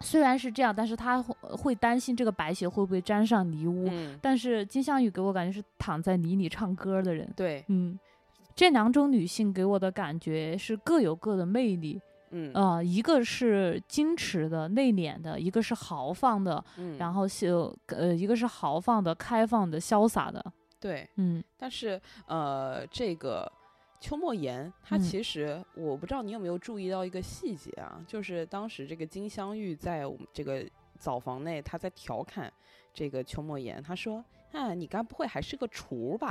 [0.00, 3.90] 虽然是这样，但是他会担心这个白鞋会不会沾上泥污，
[4.22, 7.98] 但是金镶玉给我感觉是躺在泥里唱歌的人，对，嗯，
[8.56, 12.00] 这两种女性给我的感觉是各有各的魅力。
[12.30, 12.50] 嗯。
[12.54, 20.42] 啊，一个是矜持的、内敛的，一个是豪放的，嗯，然后就呃，一个是豪放的、开放的、潇洒的，
[20.82, 21.42] 对，嗯。
[21.56, 23.50] 但是呃，这个
[24.00, 30.66] 邱莫言他其实，我不知道你有没有注意到一个细节啊，就是当时这个金镶玉在我们这个
[30.98, 32.52] 澡房内，他在调侃
[32.92, 36.28] 这个邱莫言，他说：“啊，你该不会还是个厨吧？”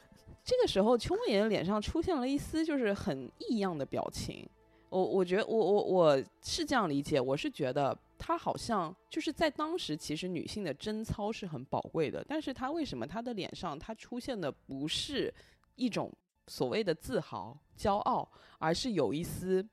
[0.44, 4.48] 这个时候邱莫言脸上出现了一丝就是很异样的表情。
[4.94, 15.34] 我我觉得我我我是这样理解，我是觉得她好像就是在当时，其实女性的贞操是很宝贵的，但是她为什么她的脸上她出现的不是
[15.74, 16.12] 一种
[16.46, 18.28] 所谓的自豪、骄傲，
[18.58, 19.66] 而是有一丝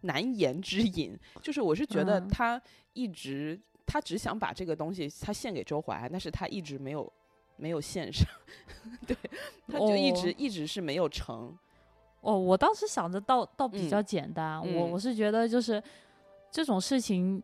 [0.00, 1.14] 难言之隐？
[1.42, 2.62] 就是我是觉得嗯她
[2.94, 7.12] 一直她只想把这个东西她献给周淮安，但是她一直没有
[7.58, 8.26] 没有献上，
[9.06, 9.14] 对，
[9.68, 11.54] 她就一直、哦一直是没有成。
[12.26, 15.82] 哦，我当时想着倒倒比嗯较简单，我嗯我是觉得就是
[16.50, 17.40] 这种事情，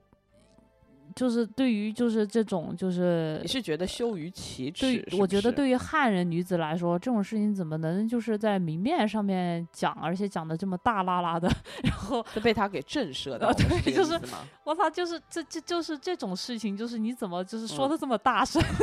[1.15, 11.49] 就是对于就是这种就是你是觉得羞于启齿我觉得对于汉人女子来说，这种事情怎么能就是在明面上面讲，而且讲的这么大拉拉的，
[11.85, 14.21] 然后就被他给震慑到啊了，是这个对就是？
[14.65, 18.61] 我操，就是这这就是这种事情，就是你怎么就是说嗯的这么大声？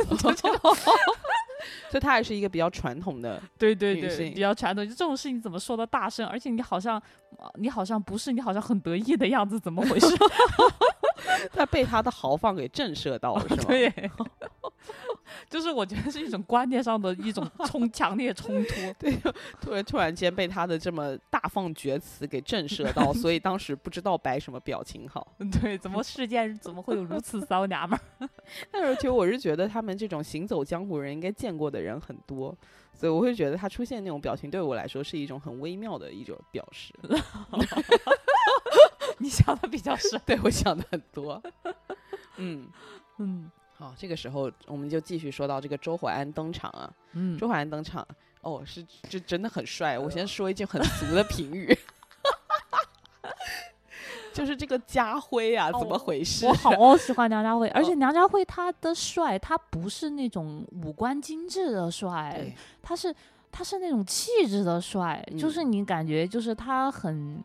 [1.90, 4.86] 所以他还是一个比较传统的， 对对对，比较传统。
[4.86, 6.26] 就这种事情怎么说的大声？
[6.26, 7.00] 而且你好像，
[7.38, 10.06] 呃你好像不是，你好像很得意的样子，怎么回事？
[11.52, 13.64] 他被他的豪放给震慑到了，是吗？
[13.68, 14.10] 对，
[15.48, 18.74] 就是我觉得是一种观念上的一种 冲强烈冲突。
[18.98, 19.12] 对
[19.60, 25.26] 突然突然间被他的这么大放厥词给震慑到， 所以当时不知道摆什么表情好。
[25.60, 28.28] 对，怎么世间怎么会有如此骚娘们儿？
[28.70, 32.56] 但是其实我是觉得他们这种行走江湖人应该见过的人很多，
[32.94, 36.92] 所以我会觉得他出现那种表情对我来说是一种很微妙的一种表示。
[39.18, 40.20] 你想的比较深。
[40.24, 41.42] 对我想的很多，
[42.36, 42.68] 嗯。
[43.18, 46.92] 嗯好，这个时候我们就继续说到这个周淮安登场啊。
[47.12, 48.06] 嗯，周淮安登场，
[48.42, 49.98] 哦，是这真的很帅。
[49.98, 51.74] 我先说一句很俗的评语，
[54.34, 56.46] 就是这个家辉啊，怎么哦回事？
[56.46, 63.14] 我 好喜欢梁家辉，而且哦梁家辉他的帅，他不是那种五官精致的帅，他是
[63.50, 67.42] 他是那种气质的帅，就是嗯你感觉就是他很。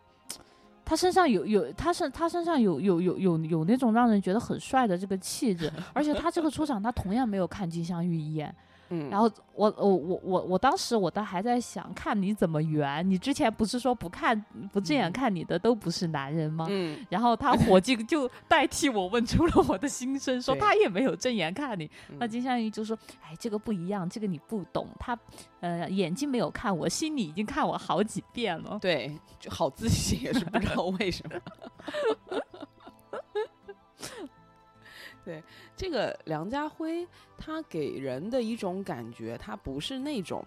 [0.85, 8.53] 他身上有有，他身他身上有有有有有那种让人觉得很帅的这个气质，而且他这个出场，他同样没有看金镶玉一眼，
[9.01, 13.07] 嗯，然后我我我我我当时我倒还在想，看你怎么圆。
[13.09, 14.39] 你之前不是说不看
[14.71, 16.67] 不正眼嗯看你的都不是男人吗？
[16.69, 21.89] 嗯，然后他伙计就代替我问出了我的心声，说他也没有正眼看你。
[22.17, 24.87] 那嗯金镶玉就说：“哎，这个不一样，这个你不懂。
[24.99, 25.17] 他
[25.59, 28.77] 呃眼睛没有看我，心里已经看我好几遍了。
[28.81, 31.39] 对，就好自信，也是不知道为什么。
[35.25, 35.43] 对，
[35.75, 37.05] 这个梁家辉，
[37.37, 40.45] 他给人的一种感觉，他不是那种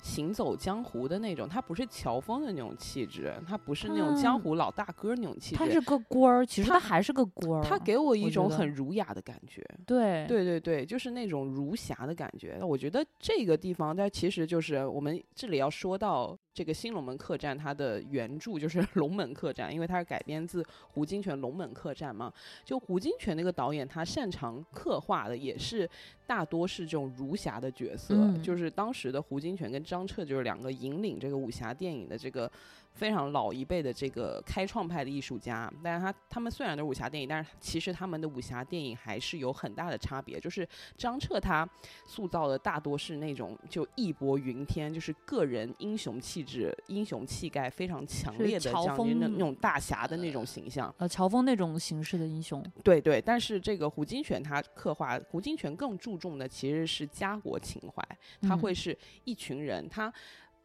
[0.00, 7.64] 行走江湖的那种，他不是乔峰的那种气质，他不是那种江湖老大哥那种气质，他是个官儿，其实他他还是个官儿。
[7.64, 9.62] 他给我一种很儒雅的感觉。
[9.84, 12.60] 对对对对，就是那种儒侠的感觉。
[12.62, 22.30] 我觉得这个地方，它其实就是我们这里要说到这个《新龙门客栈》，它的原著就是 《龙门客栈》，因为它是改编自胡金铨《龙门客栈》嘛。
[22.66, 25.88] 就胡金铨那个导演，他擅长刻画的也是
[26.26, 32.52] 大多是这种儒侠的角色，嗯就是当时的胡金铨跟张彻就是两个引领这个武侠电影的这个。
[32.92, 40.38] 非常老一辈的这个开创派的艺术家，但是他他们虽然都是武侠电影，但是其实他们的武侠电影还是有很大的差别。
[40.38, 41.68] 就是张彻他
[42.04, 50.94] 塑造的大多是那种就义薄云天，就是个人英雄气质、英雄气概非常强烈的这乔样的那那种大侠的那种形象。
[50.98, 58.02] 呃，乔峰那种形式的英雄，对对，但是这个胡金铨他刻画，胡金铨更注重的其实是家国情怀，
[58.42, 60.12] 他嗯会是一群人，他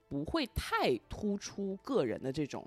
[0.07, 2.65] 不会太突出个人的这种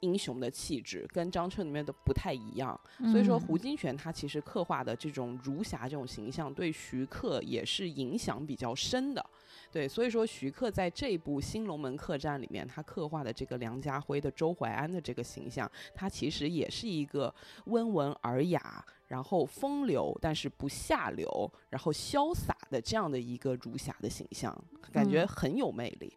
[0.00, 2.78] 英雄的气质，跟张彻里面的不太一样。
[3.10, 9.24] 所以说，嗯胡金铨他其实刻画的这种儒侠这种形象，对徐克也是影响比较深的。
[9.72, 17.34] 对，所以说徐克在这部《新龙门客栈》里面，他刻画的这个梁家辉的周淮安的这个形象，他其实也是一个
[17.66, 24.56] 温文尔雅，然后风流但是不下流，然后潇洒的这样的一个儒侠的形象，
[24.92, 26.12] 感觉嗯很有魅力。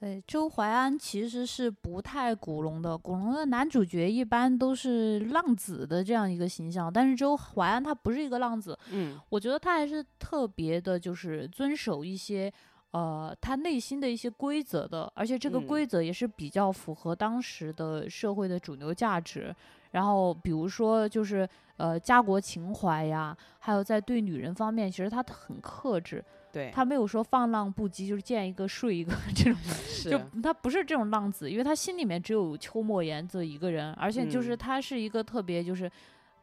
[0.00, 12.50] 对，周淮安其实是不太古龙的，古龙的男主角一般都是浪子的这样一个形象，但是周淮安他不是一个浪子，嗯我觉得他还是特别的，就是遵守一些
[12.92, 19.54] 呃他内心的一些规则的，而且这个嗯规则也是比较符合当时的社会的主流价值。
[19.90, 29.54] 然后比如说就是呃家国情怀呀，还有在对女人方面，其实他很克制，对，他没有说放浪不羁，就是见一个睡一个 这种。
[29.86, 34.58] 是就他不是这种浪子，因为他心里面只有邱莫言这一个人，而且就是嗯。
[34.58, 35.90] 他是一个特别就是，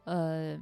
[0.04, 0.56] 呃，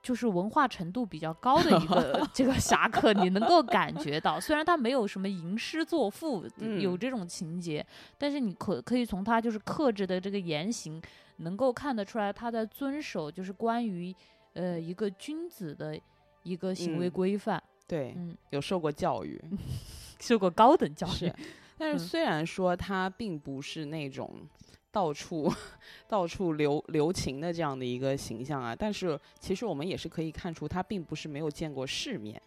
[0.00, 6.80] 就是文化程度比较高的一个 这个侠客，你能够感觉到，虽然他没有什么吟诗作赋，嗯。
[6.80, 7.84] 有这种情节，
[8.16, 11.02] 但是你可可以从他就是克制的这个言行，
[11.38, 14.14] 能够看得出来他在遵守就是关于
[14.52, 15.98] 呃一个君子的
[16.48, 17.10] 一个行为嗯。
[17.10, 19.42] 规范，对，嗯，有受过教育，
[20.20, 21.32] 受过高等教育，
[21.76, 21.98] 但是嗯。
[21.98, 24.34] 虽然说他并不是那种
[24.90, 25.52] 到处
[26.08, 32.40] 到处留留情的这样的一个形象啊，但是其实我们也是可以看出他并不是没有见过世面。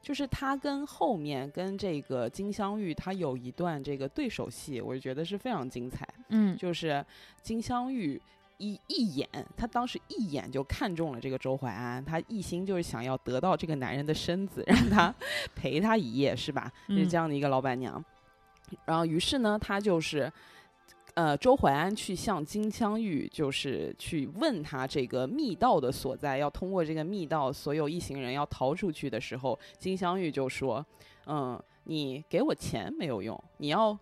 [0.00, 6.08] 就是他跟后面跟这个金镶玉，他有一段这个对手戏，我就觉得是非常精彩。
[6.28, 7.04] 嗯，就是
[7.42, 8.20] 金镶玉
[8.58, 15.14] 一一眼，他当时一眼就看中了这个周淮安，他一心就是想要得到这个男人的身子，让他
[15.56, 16.70] 陪他一夜，是吧？
[16.88, 18.04] 是嗯这样的一个老板娘。
[18.84, 20.30] 然后于是呢，他就是。
[21.14, 30.84] 呃，周淮安去向金镶玉，就是去问他这个密道的所在，要通过这个密道，所有一行人要逃出去的时候，金镶玉就说
[31.26, 33.98] ：“嗯，你给我钱没有用，你要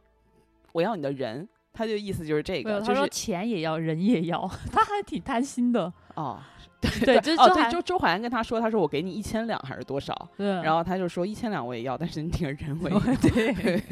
[0.72, 6.40] 我要你的人。”他就意思就是这，个，他说就是钱也要，人也要，他还挺贪心的，哦，
[6.80, 10.14] 对，这哦，对，周周周怀安跟他说，他说我给你一千两还是多少？
[10.38, 13.00] 对，然后他就说一千两我也要，但是你这个人我也要。
[13.16, 13.82] 对，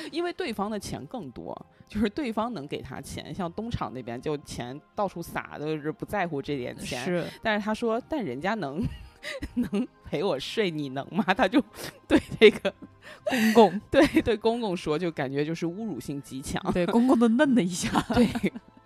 [0.12, 1.56] 因为对方的钱更多，
[1.88, 7.02] 就是对方能给他钱，像东厂那边就钱到处撒，都是不在乎这点钱。
[7.02, 8.82] 是，但是他说，但人家能
[9.54, 11.24] 能陪我睡，你能吗？
[11.34, 11.62] 他就
[12.06, 12.72] 对这个
[13.24, 16.62] 公公，对对公公说，就感觉就是侮辱性极强。
[16.72, 18.26] 对，公公都愣了一下，对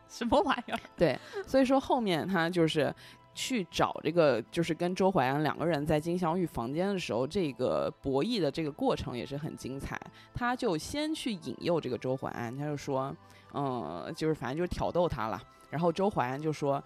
[0.08, 0.78] 什么玩意儿？
[0.96, 2.94] 对，所以说后面他就是
[3.34, 10.00] 去找这个，就是跟周淮安两个人在金镶玉房间的时候，这个博弈的这个过程也是很精彩。
[10.32, 13.14] 他就先去引诱这个周淮安，他就说，
[13.52, 15.42] 嗯，就是反正就是挑逗他了。
[15.68, 16.82] 然后周淮安就说，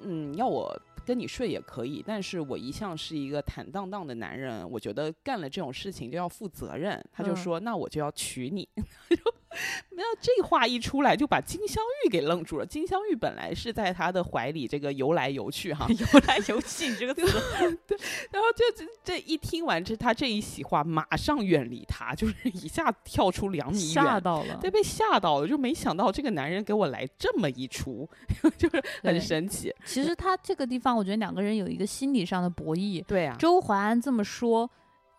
[0.00, 7.02] 嗯，要我跟你睡也可以，但是我一向是一个坦荡荡的男人，我觉得干了这种事情就要负责任。
[7.12, 8.68] 他就嗯说，那我就要娶你。
[9.90, 12.66] 没有这话一出来，就把金镶玉给愣住了。
[12.66, 17.22] 金镶玉本来是在他的怀里这个游来游去哈，游来游去，你这个词，
[18.32, 24.04] 然后就这这一听完这他这一席话，马上远离他，就是一下跳出两米远。
[24.04, 28.08] 吓到了，对，被吓到了，就没想到这个男人给我来这么一出，
[28.56, 29.74] 就是很神奇。
[29.84, 33.04] 其实他这个地方，我觉得两个人有一个心理上的博弈。
[33.04, 34.70] 对啊，周淮安这么说，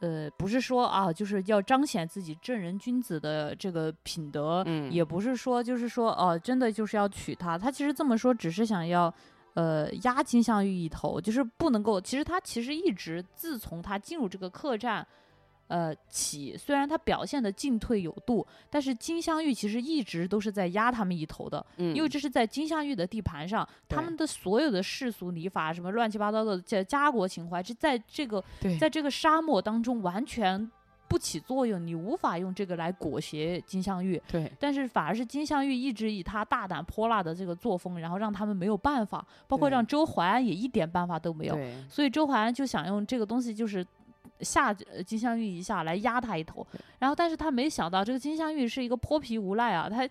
[0.03, 7.57] 呃，不是说啊，就是要彰显自己正人君子的这个品德，嗯也不是说就是说哦、真的就是要娶她。
[7.57, 9.13] 他其实这么说，只是想要。
[9.55, 12.01] 呃，压金镶玉一头，就是不能够。
[12.01, 15.05] 其实他其实一直自从他进入这个客栈，
[15.73, 21.65] 呃起，虽然他表现的进退有度，但是金镶玉其实一直都是在压他们一头的。
[21.77, 28.43] 嗯，因为这是在金镶玉的地盘上，他们的所有的世俗礼法，什么乱七八糟的这家国情怀，是在这个
[28.79, 30.69] 在这个沙漠当中完全
[31.07, 34.21] 不起作用，你无法用这个来裹挟金镶玉。
[34.27, 41.57] 对但是反而是金镶玉一直以他大胆泼辣的这个作风，然后让他们没有办法，包括让周淮安也一点办法都没有。
[41.89, 43.83] 所以周淮安就想用这个东西，就是
[44.43, 46.65] 吓呃金镶玉一下来压他一头，
[46.99, 50.10] 然后但是他没想到这个金镶玉是一个泼皮无赖啊，他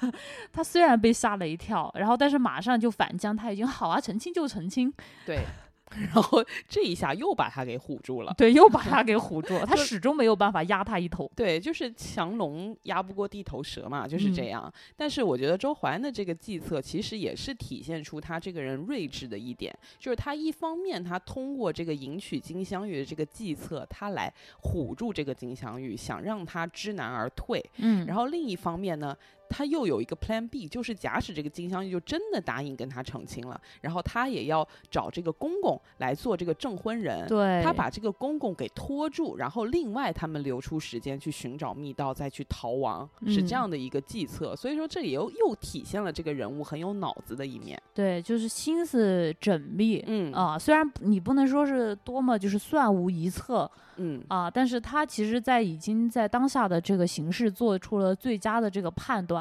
[0.52, 4.92] 他虽然被吓了一跳，然后但是马上就反将，他已经好啊，澄清就澄清，
[5.24, 5.44] 对，
[5.90, 8.34] 然后 这一下又把他给唬住了。
[8.36, 11.30] 对，又把他 给唬住了，他始终没有办法压他一头。
[11.36, 14.74] 对，就是强龙压不过地头蛇嘛，就是这嗯样。
[14.96, 27.64] 但是我觉得周淮安的这个计策，其实也是体现出他这个人睿智的一点，就是他一方面他通过这个迎娶金镶玉的这个计策，他来唬住这个金镶玉，想让他知难而退。
[27.78, 29.16] 嗯然后另一方面呢，
[29.48, 37.26] 他又有一个 Plan B，就是假使这个金镶玉就真的答应跟他成亲了，然后他也要找这个公公来做这个证婚人。
[37.26, 44.54] 对，他把这个公公给拖住，然后另外他们留出时间去寻找密道，再去逃亡，是这嗯样的一个计策。
[44.56, 47.80] 所以说这里又又体现了这个人物很有脑子的一面。
[47.92, 50.02] 对，就是心思缜密。
[50.06, 59.33] 嗯啊，虽然你不能说是多么就是算无一策嗯，啊，但是他其实在已经在当下的这个形势做出了最佳的这个判断。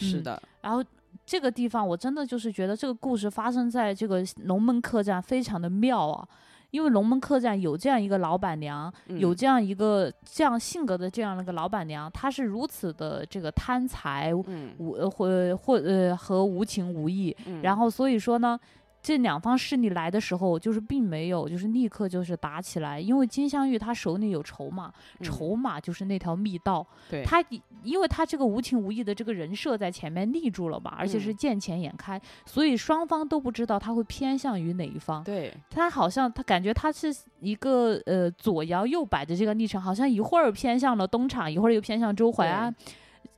[0.00, 0.84] 嗯是的，然后
[1.24, 6.28] 这个地方我真的就是觉得这个故事发生在这个龙门客栈非常的妙啊，
[6.70, 9.36] 因为龙门客栈有这样一个老板娘，有嗯。
[9.36, 14.74] 这样一个这样性格的这样的一个老板娘，她是如此的这个贪财嗯。
[14.78, 17.62] 无呃或或呃和无情无义，嗯。
[17.62, 18.58] 然后所以说呢。
[19.04, 24.90] 这两方势力来的时候，就是并没有就是立刻就是打起来，因为金镶玉他手里有筹码，
[25.20, 25.22] 嗯。
[25.22, 27.44] 筹码就是那条密道，对，他
[27.82, 31.36] 因为他这个无情无义的这个人设在前面立住了嘛，而且是嗯。
[31.36, 35.22] 见钱眼开，所以双方都不知道他会偏向于哪一方。
[35.22, 35.52] 对。
[35.68, 42.74] 他好像他感觉他是一个呃左摇右摆的这个历程，好像一会儿偏向了东厂，一会儿又偏向周淮安，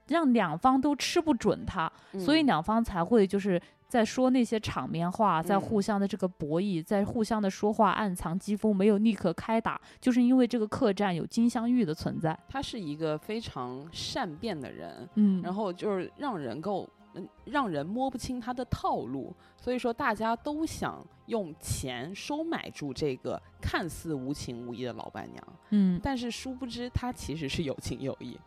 [0.06, 1.90] 让两方都吃不准他，
[2.20, 2.46] 所以嗯。
[2.46, 3.60] 两方才会就是。
[3.88, 5.60] 在说那些场面话，在嗯。
[5.66, 12.38] 互相的这个博弈，在互相的说话，暗藏机锋，没有立刻开打，就是因为这个客栈有金镶玉的存在。
[12.48, 25.98] 他是一个非常善变的人，嗯，然后就是让人够，嗯，让人摸不清他的套路，所以说大家都想用钱收买住这个看似无情无义的老板娘，嗯。
[26.00, 28.38] 但是殊不知他其实是有情有义，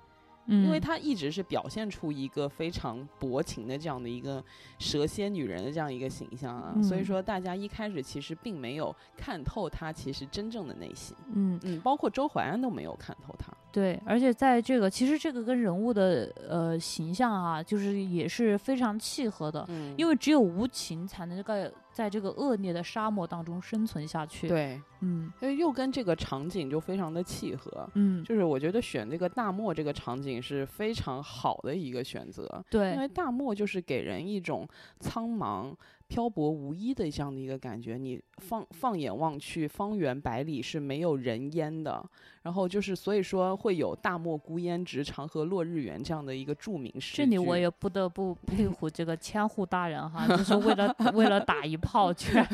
[0.50, 4.44] 嗯，因为她一直是表现出一个非常薄情的这样的一个
[4.80, 7.06] 蛇蝎女人的这样一个形象啊，所以嗯。
[7.06, 11.60] 说大家一开始其实并没有看透她其实真正的内心，嗯。
[11.64, 21.54] 嗯，包括周淮安都没有看透她，对，而且在这个其实这个跟人物的呃形象啊，就是也是非常契合的，嗯，因为只有无情才能够
[21.92, 25.32] 在这个恶劣的沙漠当中生存下去。，对，嗯。
[25.42, 32.94] 因为又跟这个场景就非常的契合，嗯，就是我觉得选这个大漠这个场景是非常好的一个选择，对。
[32.94, 34.68] 因，为大漠就是给人一种
[35.00, 35.74] 苍茫、
[36.10, 37.96] 漂泊无依的这样的一个感觉。
[37.96, 42.04] 你放放眼望去，方圆百里是没有人烟的，
[42.42, 47.24] 然后就是所以说会有“大漠孤烟直，长河落日圆”这样的一个著名诗句。
[47.24, 52.48] 这里我也不得不佩服这个千户大人哈，就是为了 为了打一炮， 居然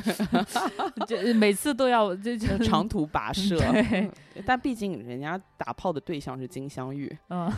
[1.07, 3.57] 这每次都要这就长途跋涉，
[4.45, 7.49] 但毕竟人家打炮的对象是金镶玉，嗯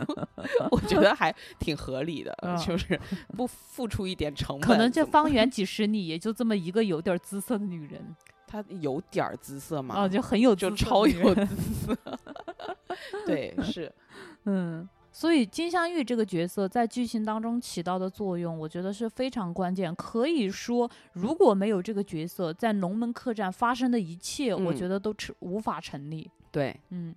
[0.70, 3.00] 我觉得还挺合理的，嗯就是
[3.36, 8.16] 不付出一点成本，可能这怎么方圆几十里也就这么一个有点姿色的女人，
[8.46, 11.96] 她有点儿姿色嘛，哦，就很有就姿色的超有姿色。
[13.24, 13.92] 对，是，
[14.44, 19.94] 嗯，所以金镶玉这个角色在剧情当中起到的作用，我觉得是非常关键。
[19.94, 26.30] 可以说，如果没有这个角色，在龙门客栈发生的一切，我嗯觉得都成无法成立。
[26.50, 27.14] 对，嗯，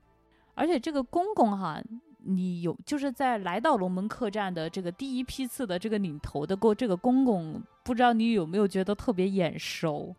[0.53, 1.82] 而且这个公公哈，
[2.26, 10.15] 你有就是在来到龙门客栈的这个第一批次的这个领头的过这个公公，不知道你有没有觉得特别眼熟？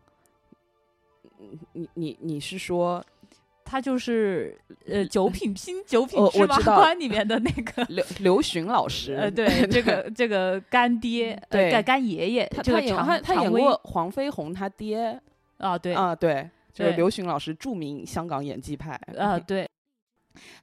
[1.73, 3.03] 你你你是说
[3.63, 9.13] 他就是呃《九品拼九品哦芝麻官》里面的那个刘刘询老师？
[9.15, 15.19] 呃，对， 这个这个干爹，呃对干干爷爷，他他演他他演过黄飞鸿他爹
[15.57, 18.91] 啊，对，啊，对，就是刘询老师著名香港演技派。
[19.17, 19.67] 啊， 对，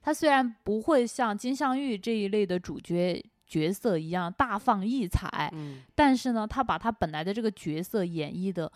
[0.01, 8.71] 他虽然不会像金镶玉这一类的主角角色一样大放异彩，嗯，但是呢，他把他本来的这个角色演绎的，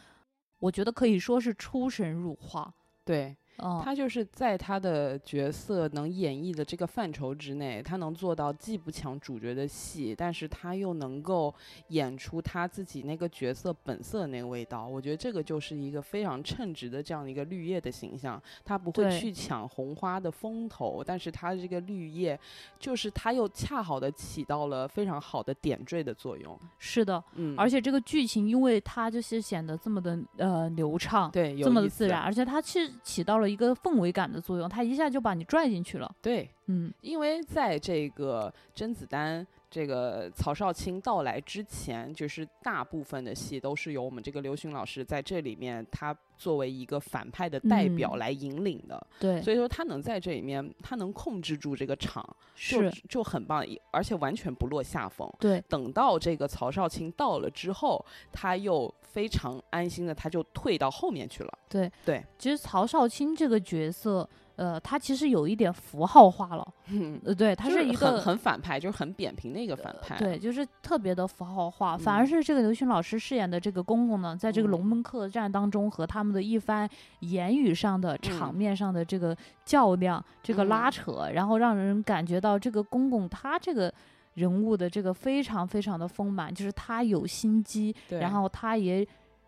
[0.59, 2.73] 我觉得可以说是出神入化。
[3.03, 11.53] 对嗯，他就是在他的角色能演绎的这个范畴之内，他能做到既不抢主角的戏，但是他又能够
[11.89, 14.86] 演出他自己那个角色本色的那个味道。
[14.86, 18.41] 我觉得这个就是一个非常称职的这样的一个绿叶的形象。
[18.64, 22.39] 他不会去抢红花的风头，但是他这个绿叶，
[22.80, 26.58] 就是他又恰好的起到了非常好的点缀的作用。
[26.78, 31.32] 是的，嗯，而且这个剧情，因为它就是显得这么的呃流畅。
[31.32, 36.15] 对，有这么的自然，，而且它其实起到了一个氛围感的作用，它一下就把你拽进去了。
[36.21, 52.23] 对，嗯，因为在这个甄子丹这个曹少卿到来之前，就是大部分的戏都是由我们这个刘勋老师在这里面，他作为一个反派的代表嗯来引领的，对，所以说他能在这里面，他能控制住这个场，
[52.55, 55.31] 就是就很棒，而且完全不落下风。
[55.39, 61.51] 对，等到这个曹少卿到了之后，他又非常安心的，他就退到后面去了。
[61.68, 66.68] 对对，其实曹少卿这个角色，呃，他其实有一点符号化了。
[66.93, 70.15] 嗯，呃，对，他是一个很很反派，就是很扁平的一个反派。
[70.20, 76.88] 对，就是特别的符号化，反而嗯是这个刘勋老师饰演的这个公公呢，在这个嗯龙门客栈当中和他们的一番
[77.22, 83.91] 言语上的、场嗯面上的这个较量、这个拉嗯扯，然后让人感觉到这个公公他这个。
[84.38, 89.05] 人物的这个非常非常的丰满，就是他有心机，然后他也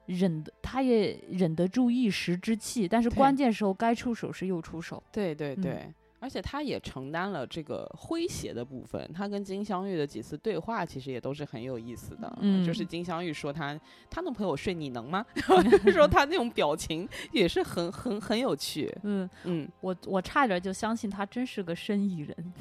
[0.07, 5.01] 忍得，他也忍得住一时之气，但是关键时候该出手时又出手。
[5.11, 9.07] 对对嗯对，而且他也承担了这个诙谐的部分。
[9.13, 12.37] 他跟金镶玉的几次对话，其实也都是很有意思的。
[12.41, 13.79] 嗯就是嗯金镶玉说他
[14.09, 15.23] 他能陪我睡，你能吗？
[15.93, 18.91] 说他那种表情也是很很很有趣。
[19.03, 22.53] 嗯，嗯，我我差点就相信他真是个生意人。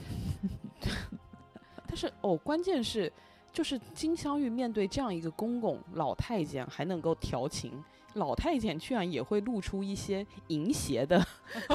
[2.01, 3.13] 但是哦，关键是。
[3.51, 7.83] 就是金镶玉面对这样一个公公老太监还能够调情。
[8.15, 11.27] 老太监居然也会露出一些淫邪的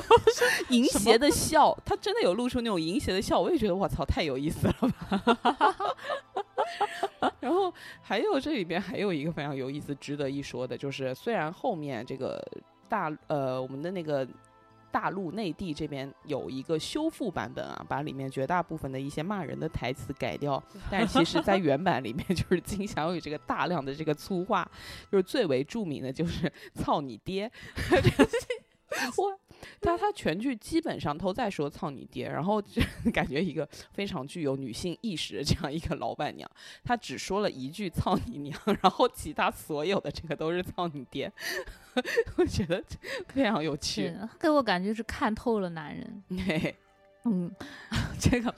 [0.69, 5.95] 淫邪的笑，他真的有露出那种淫邪的笑，我也觉得我操，太有意思了吧。
[7.41, 12.39] 然后还有这里边还有一个非常有意思、值得一说的，就是虽然后面这个
[12.87, 14.25] 大呃我们的那个。
[14.93, 24.69] 大陆内地这边有一个修复版本啊，把里面绝大部分的一些骂人的台词改掉， 但其实，在原版里面就是金祥宇这个大量的这个粗话，
[25.11, 27.51] 就是最为著名的就是“操你爹”，
[29.17, 29.39] 我。
[29.81, 32.81] 他他全剧基本上都在说“操你爹”，然后就
[33.13, 36.49] 感觉一个非常具有女性意识的这样一个老板娘，
[36.83, 41.31] 她只说了一句“操你娘”， 然后其他所有的这个都是“操你爹”，
[42.37, 42.83] 我觉得
[43.27, 46.23] 非常有趣，给我感觉是看透了男人。
[47.25, 47.49] 嗯，
[48.19, 48.53] 这个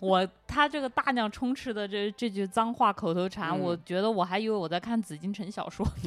[0.00, 5.86] 我他这个大量充斥的这这句脏话口头禅，我觉得我还以为我在看紫禁城小说。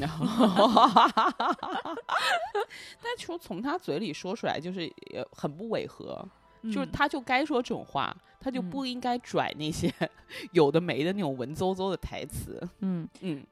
[3.02, 6.22] 但说从他嘴里说出来，就是也很不违和，
[6.64, 9.92] 就是他就该说这种话，他就不应该拽那些
[10.52, 12.60] 有的没的那种文绉绉的台词。
[12.80, 13.42] 嗯嗯，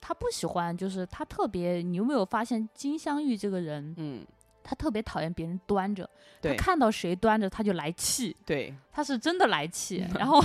[0.00, 3.92] 他不喜欢，就是他特别，你有没有发现金镶玉这个人？
[3.96, 4.24] 嗯。
[4.64, 6.08] 他特别讨厌别人端着，
[6.42, 10.04] 他看到谁端着他就来气，对，他是真的来气。
[10.18, 10.42] 然后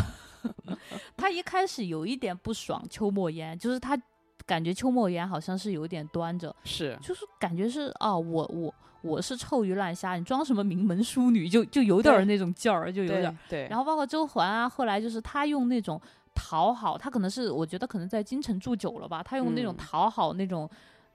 [1.16, 3.98] 他一开始有一点不爽邱莫言，就是他
[4.46, 13.38] 感觉邱莫言好像是有点端着，是，就是感觉是哦，我我我是臭鱼烂虾，你装什么名门淑女，就就有点那种劲儿，就有点。
[13.48, 13.68] 对。
[13.70, 16.00] 然后包括周环啊，后来就是他用那种
[16.36, 20.70] 讨好，他可能是我觉得可能在京城住久了吧，他用那种讨好那种，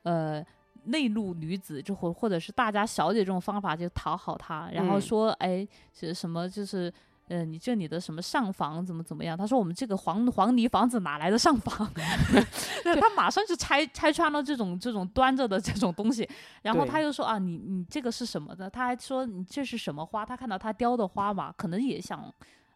[0.04, 0.44] 呃。
[0.86, 6.92] 内陆女子就或或者是大家小姐这种方法就讨好他，然后说哎是什么就是
[7.28, 9.36] 嗯你这里的什么上房怎么怎么样？
[9.36, 11.90] 他说我们这个黄黄泥房子哪来的上房？
[13.00, 16.28] 他马上就拆拆穿了这种这种端着的这种东西，
[16.62, 18.68] 然后他又说啊你你这个是什么的？
[18.68, 20.24] 他还说你这是什么花？
[20.24, 22.32] 他看到他雕的花嘛，可能也想。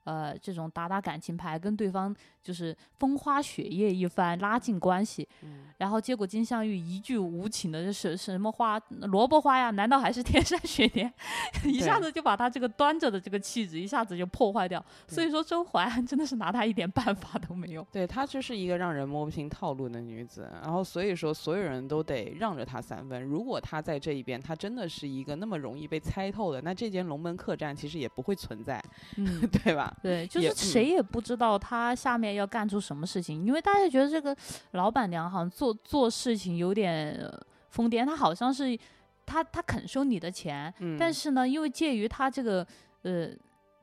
[0.08, 5.28] 呃，这种打打感情牌，跟对方就是风花雪月一番，拉近关系。
[5.42, 8.80] 嗯，然后结果金镶玉一句无情的，是什么花？
[8.88, 9.70] 萝卜花呀？
[9.72, 11.12] 难道还是天山雪莲？
[11.62, 14.82] 一下子就把他这个端着的这个气质，一下子就破坏掉。
[15.06, 17.86] 所以说，周淮安真的是拿他一点办法都没有。
[17.92, 20.50] 对她就是一个让人摸不清套路的女子。
[20.62, 23.22] 然后所以说，所有人都得让着她三分。
[23.22, 28.82] 如果她在这一边，她真的是一个那么容易被猜透的，那这间龙门客栈其实也不会存在，
[29.18, 29.94] 嗯， 对吧？
[30.02, 34.36] 对，就是谁也不知道他下面要干出什么事情，因为大家觉得这个
[34.72, 37.18] 老板娘好像做做事情有点
[37.70, 38.78] 疯癫，她好像是
[39.26, 42.66] 她她肯收你的钱，但是呢，因为介于她这个
[43.02, 43.30] 呃。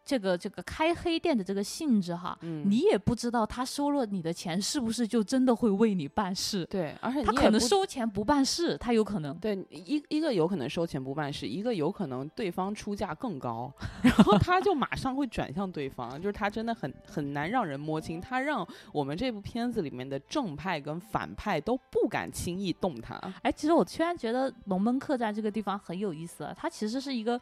[0.05, 6.63] 这个这个开黑店的这个性质哈，你也不知道他收了你的钱是不是就真的会为你办事。
[6.67, 9.35] 对，而且他可能收钱不办事，他有可能。
[9.39, 23.19] 对，一一个有可能收钱不办事，一个有可能对方出价更高， 然后他就马上会转向对方，就是他真的很很难让人摸清，他让我们这部片子里面的正派跟反派都不敢轻易动他。
[23.41, 27.41] 哎，其实我突然觉得龙门客栈这个地方很有意思啊，它其实是一个。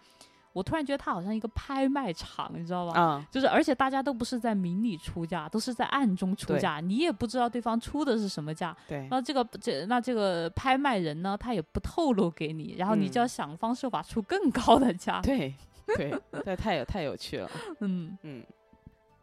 [0.54, 3.00] 我突然觉得它好像一个拍卖场，你知道吧？
[3.00, 8.76] 啊，就是而且大家都不是在明里出价，都是在暗中出价，你也不知道对方出的是什么价。
[8.88, 9.00] 对。
[9.00, 15.20] 然后这个这那这个拍卖人呢，他也不透露给你，然后你就要想方设法出更高的价。
[15.22, 15.54] 对
[15.98, 16.14] 对，
[16.46, 17.50] 这太有太有趣了。
[17.82, 18.44] 嗯 嗯。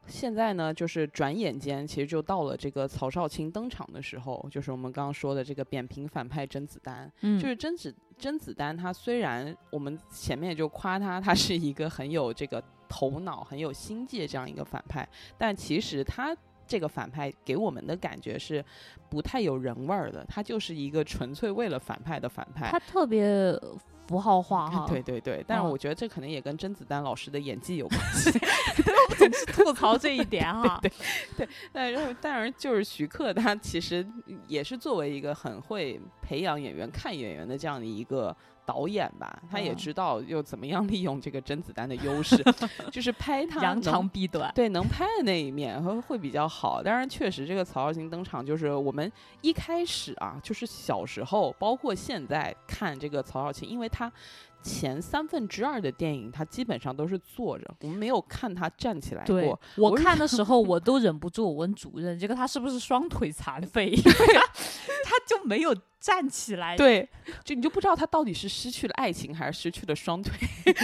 [0.07, 7.11] 现在呢，就是转眼间，其实就到了这个曹少卿登场的时候，就是我们刚刚说的这个扁平反派甄子丹。
[7.21, 7.39] 嗯。
[7.39, 7.95] 就是甄子。
[8.19, 16.37] 甄子丹他虽然我们前面就夸他，他是一个很有这个头脑、很有心计这样一个反派，但其实他
[16.67, 18.63] 这个反派给我们的感觉是
[19.09, 22.69] 不太有人味儿的，他就是一个纯粹为了反派的反派。
[22.71, 23.59] 他特别。
[24.11, 28.29] 符号化哈，对对对，但是我觉得这可能也跟甄子丹老师的演技有关系，
[29.09, 30.79] 我总是吐槽这一点哈。
[30.83, 30.91] 对
[31.37, 34.05] 对，但是但是就是徐克，他其实
[34.49, 38.37] 也是作为一个很会培养演员、看演员的这样的一个。
[38.71, 42.37] 导演吧，他也知道又怎么样利用这个甄子丹的优势，
[42.93, 46.81] 就是拍他扬长避短，对，能拍的那一面会会比较好。
[46.81, 49.11] 当然，确实这个曹少卿登场，就是我们
[49.41, 54.13] 一开始啊，就是小时候，包括现在看这个曹少卿，因为他。
[54.63, 59.59] 前三分之二的电影，他基本上都是坐着，我们没有看他站起来过。
[59.77, 63.95] 我看的时候， 我都忍不住问主任：“这个他是不是双腿残废？
[65.05, 66.77] ”他就没有站起来。
[66.77, 67.09] 对，
[67.45, 70.33] 就你就不知道他到底是失去了爱情，还是失去了双腿，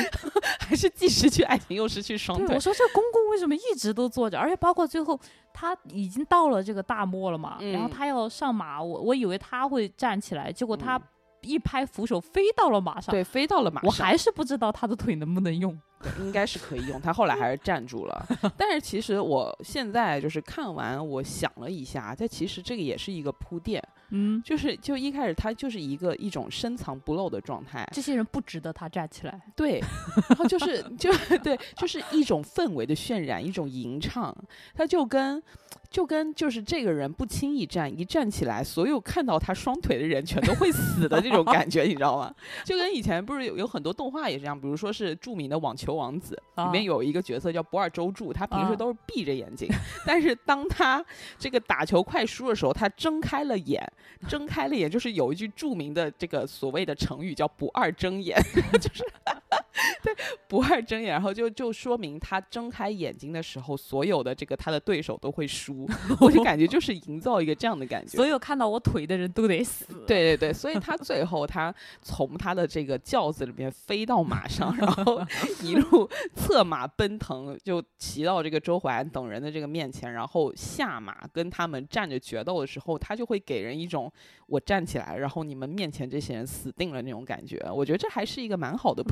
[0.60, 2.60] 还是既失去爱情又失去双，腿我。
[2.60, 5.18] 说这公公为什么一直都坐着，而且包括最后
[5.52, 11.02] 他已经到了这个大漠了嘛，然后嗯他要上马，我我以为他会站起来，结果他嗯
[11.42, 13.12] 一拍扶手飞到了马上。
[13.12, 13.86] 对，飞到了马上。
[13.86, 15.78] 我还是不知道他的腿能不能用。
[16.14, 18.26] 对应该是可以用，他后来还是站住了。
[18.56, 29.40] 但是其实我现在就是看完，我想了一下，这其实这个也是一个铺垫，嗯，就是就一开始他就是一个一种深藏不露的状态，这些人不值得他站起来。
[29.54, 29.80] 对，
[30.28, 34.34] 然后就是就对，就是一种氛围的渲染，一种吟唱，
[34.74, 35.42] 他就跟
[35.90, 42.34] 就跟就是这个人不轻易站，一站起来，所有看到他双腿的人全都会死的这种感觉，你知道吗？
[42.64, 48.76] 就跟以前不是有有很多动画也这样，比如说是著名的网球王子，里面啊有一个角色叫不二周助，他平时啊。
[48.76, 49.68] 都是闭着眼睛，
[50.04, 51.02] 但是当他
[51.38, 53.82] 这个打球快输的时候，他睁开了眼，
[54.28, 58.38] 睁开了眼，就是有一句著名的这个所谓的成语叫不二睁眼，
[58.78, 59.04] 就是
[60.02, 60.14] 对
[60.48, 65.88] 不二睁眼，然后就就说明他睁开眼睛的时候，所有的这个他的对手都会输，
[66.20, 68.26] 我就感觉就 是营造一个这样的感觉所。
[68.26, 69.86] 有看到我腿的人都得死。
[70.06, 75.20] 对对对，所以他最后他从他的这个轿子里面飞到马上，然后
[75.62, 84.12] 一路策马奔腾，就骑到这个周淮安等人的这个面前，然后下马跟他们站着决斗的时候，他就会给人一种
[84.46, 87.64] 我站起来，然后你们面前这些人死定了那种感觉。
[87.72, 89.04] 我觉得这还是一个蛮好的。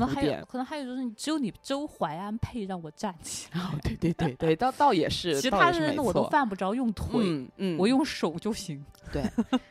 [0.48, 8.84] 可能还有就是，只有你周淮安配让我站起来，哦，对对对对，倒倒也是， 其他倒也是没人我都犯不着用腿，嗯嗯，我用手就行。
[9.12, 9.22] 对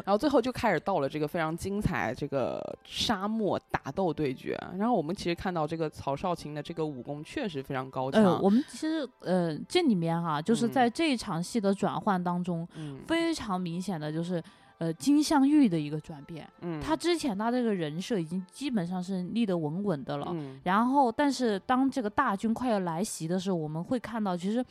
[0.06, 4.58] 然后最后就开始到了这个非常精彩这个沙漠打斗对决。
[4.78, 8.24] 然后我们其实看到这个曹少芹的这个武功确实非常高强。
[8.24, 14.42] 呃，我们其实呃这里面哈、就是嗯在这一场戏的转换当中，嗯非常明显的就是。
[14.84, 20.60] 呃，金镶玉的一个转变，嗯，他之前他这个人设已经基本上是立得稳稳的了，嗯。
[20.66, 24.62] 然后，但是当这个大军快要来袭的时候，我们会看到，其实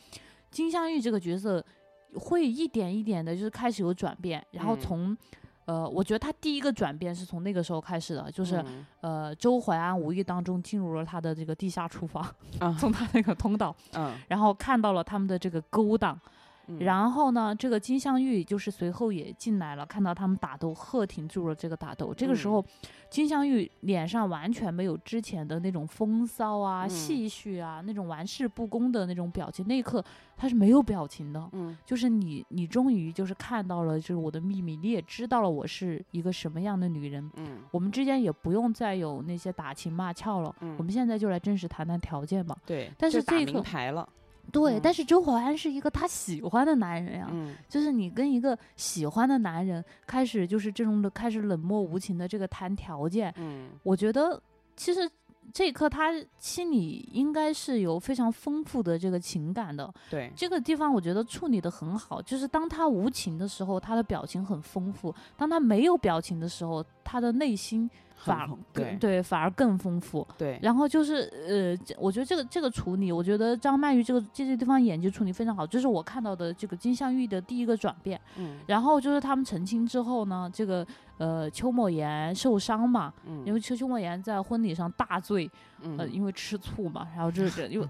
[0.51, 1.65] 金镶玉这个角色
[2.13, 4.45] 会一点一点的，就是开始有转变。
[4.51, 4.79] 然后嗯。
[4.79, 5.17] 从，
[5.65, 8.85] 呃，我觉得他第一个转变是从那个时候开始的，就是、嗯。
[9.01, 12.23] 呃，周淮安无意当中进入了他的这个地下厨房，
[12.59, 12.77] 啊。
[12.79, 16.19] 从他那个通道，嗯，然后看到了他们的这个勾当。
[16.67, 22.13] 嗯然后呢，这个金镶玉就是随后也进来了，看到他们打斗，喝停住了这个打斗。
[22.13, 22.65] 这个时嗯候，
[23.09, 29.65] 金镶玉脸上完全没有之前的那种风骚啊、嗯戏谑啊、那种玩世不恭的那种表情。
[29.67, 30.03] 那一刻，
[30.37, 37.29] 他是没有表情的，嗯就是你，你终于就是看到了，就是我的秘密，你也知道了我是一个什么样的女人。
[37.35, 42.57] 嗯我们之间也不用再有那些打情骂俏了，嗯我们现在就来正式谈谈条件吧。
[42.65, 44.07] 对，但是打这个明牌了。
[44.51, 44.81] 对，嗯。
[44.83, 47.55] 但是周淮安是一个他喜欢的男人呀、嗯。
[47.69, 53.69] 就是你跟一个喜欢的男人开始就是这种的开始冷漠无情的这个谈条件，嗯。
[53.83, 54.41] 我觉得
[54.75, 55.09] 其实
[55.51, 59.93] 这一刻他心里应该是有非常丰富的这个情感的。
[60.09, 70.25] 对，这个地方我觉得处理的很好，就是当他无情的时候，他的表情很丰富；当他没有表情的时候，他的内心反而更对对反而更丰富。
[70.37, 78.19] 对，然后就是呃，我觉得这个这个处理，我觉得张曼玉这个这些地方演技处理非常好，这是我看到的这个金镶玉的第一个转变。
[78.37, 80.85] 嗯然后就是他们成亲之后呢，这个
[81.17, 85.49] 呃邱莫言受伤嘛，因嗯为邱邱莫言在婚礼上大醉，
[85.81, 87.83] 呃，嗯因为吃醋嘛，然后就是 又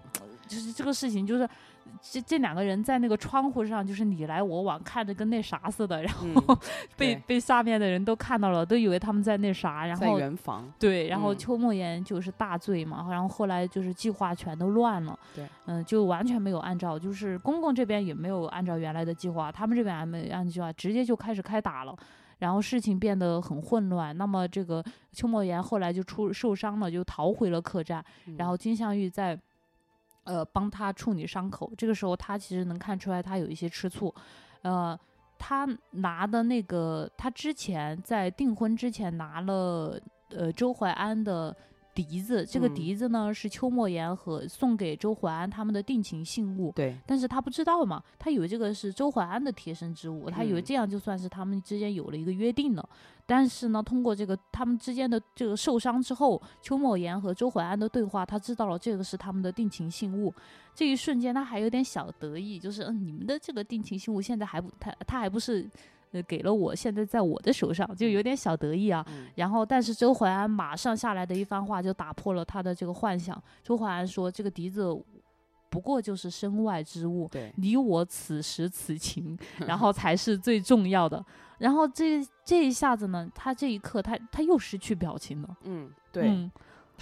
[0.48, 1.48] 就是这个事情就是。
[2.02, 6.58] 这这两个人在那个窗户上，就是你来我往，看着跟那啥似的，然后嗯
[6.98, 10.72] 被对被下面的人都看到了，都以为他们在那啥，然在后圆房。
[10.80, 21.96] 对，然后嗯邱莫言就是大醉嘛，然后后来就是计划全都乱了，对，嗯，就完全没有按照，就是公公这边也没有按照原来的计划，他们这边还没按计划，直接就开始开打了。
[22.40, 28.04] 然后事情变得很混乱，那么这个邱莫言后来就出受伤了，就逃回了客栈，
[28.38, 29.40] 然后金镶玉在
[30.24, 31.72] 呃帮他处理伤口。
[31.78, 34.14] 这个时候他其实能看出来他有一些吃醋，
[34.62, 35.00] 呃，
[35.38, 40.00] 他拿的那个他之前在订婚之前拿了
[40.30, 41.56] 呃周淮安的。
[41.94, 52.90] 笛子，这个嗯笛子呢是邱莫言和送给周淮安他们的定情信物，对，但是他不知道嘛，他以为这个是周淮安的贴身之物，他以为嗯这样就算是他们之间有了一个约定了。
[53.26, 60.34] 但是呢，通过这个他们之间的这个受伤之后，邱莫言和周淮安的对话，他知道了这个是他们的定情信物。
[60.76, 65.70] 这一瞬间，他还有点小得意，就是嗯，你们的这个定情信物现在还不，他他还不是。
[66.14, 69.06] 呃，给了我，现在在我的手上，就有点小得意啊。
[69.10, 73.42] 嗯然后，但是周淮安马上下来的一番话就打破了他的这个幻想。
[73.62, 74.86] 周淮安说：“这个笛子
[75.70, 79.38] 不过就是身外之物，你我此时此情，
[79.68, 81.24] 然后才是最重要的。
[81.58, 85.58] 然后这这一下子呢，他这一刻他他又失去表情了。
[85.64, 86.28] 嗯，对。
[86.28, 86.52] 嗯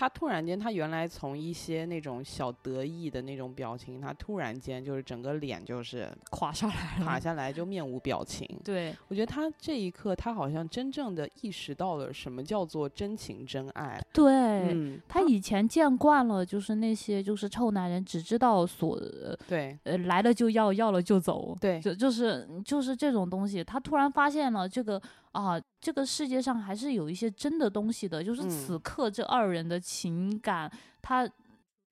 [0.01, 8.49] 他突然间，他原来从一些那种小得意的那种表情，他突然间就是整个脸就是垮下来了，垮下来，就面无表情。
[8.63, 14.03] 对，我觉得他这一刻，他好像真正的意识到了什么叫做真情真爱。
[14.11, 14.33] 对，
[14.73, 18.99] 嗯，他以前见惯了，就是那些就是臭男人，只知道所
[19.47, 23.63] 对呃来了就要，要了就走，对就就是就是这种东西。
[23.63, 24.99] 他突然发现了这个
[25.31, 30.71] 啊，这个世界上还是有一些真的东西的，就是嗯此刻这二人的情感，
[31.01, 31.29] 他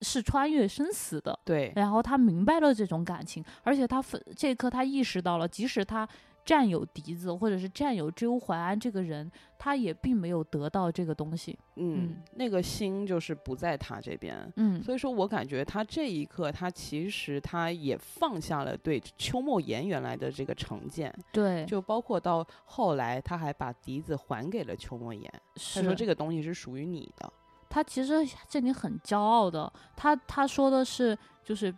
[0.02, 1.38] 是穿越生死的。
[1.46, 6.08] 对，然后他明白了这种感情，而且他分这一刻他意识到了，即使他
[6.50, 11.56] 占有笛子或者是占有周淮安这个人，他也并没有得到这个东西。
[11.76, 14.52] 嗯，嗯那个心就是不在他这边。
[14.56, 25.32] 嗯，所以说我感觉他这一刻，他其实他也放下了对邱莫言原来的这个成见，对，就包括到后来，他还把笛子还给了邱莫言，
[25.76, 27.32] 他说这个东西是属于你的。
[27.70, 31.72] 他其实这里很骄傲的，他他说的是就是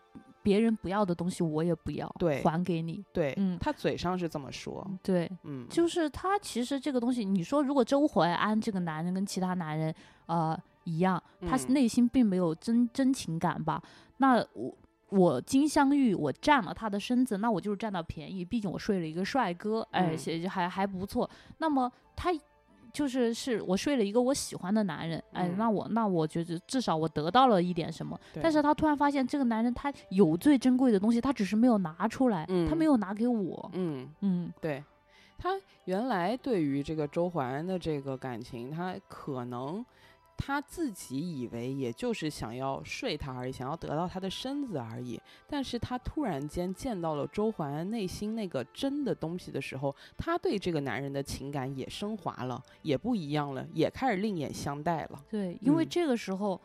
[0.44, 3.04] 别人不要的东西我也不要，对还给你。
[3.14, 9.94] 对，嗯他嘴上是这么说，对，嗯，就是他其实这个东西，你说如果周淮安这个男人跟其他男人
[10.26, 13.82] 呃一样，他嗯内心并没有真真情感吧？
[14.18, 14.76] 那我。
[15.12, 18.46] 我金镶玉，我占了他的身子，那我就是占到便宜。
[18.46, 21.30] 毕竟我睡了一个帅哥，哎，嗯还还不错。
[21.58, 22.32] 那么他
[22.94, 28.20] 就是是我睡了一个我喜欢的男人，哎，嗯那我那我觉得至少我得到了一点什么。
[28.34, 33.70] 对但是他突然发现这个男人他有最珍贵的东西，他只是没有拿出来，他嗯没有拿给我。
[33.74, 34.84] 嗯，嗯，对，
[35.38, 35.50] 他
[35.86, 39.84] 原来对于这个周淮安的这个感情，他可能
[40.44, 45.22] 他自己以为也就是想要睡他而已，想要得到他的身子而已。
[45.48, 55.24] 但是他突然间见到了周淮安内心那个真的东西的时候，他对这个男人的情感也升华了，也不一样了，也开始另眼相待了。
[55.30, 56.60] 对，因为嗯这个时候，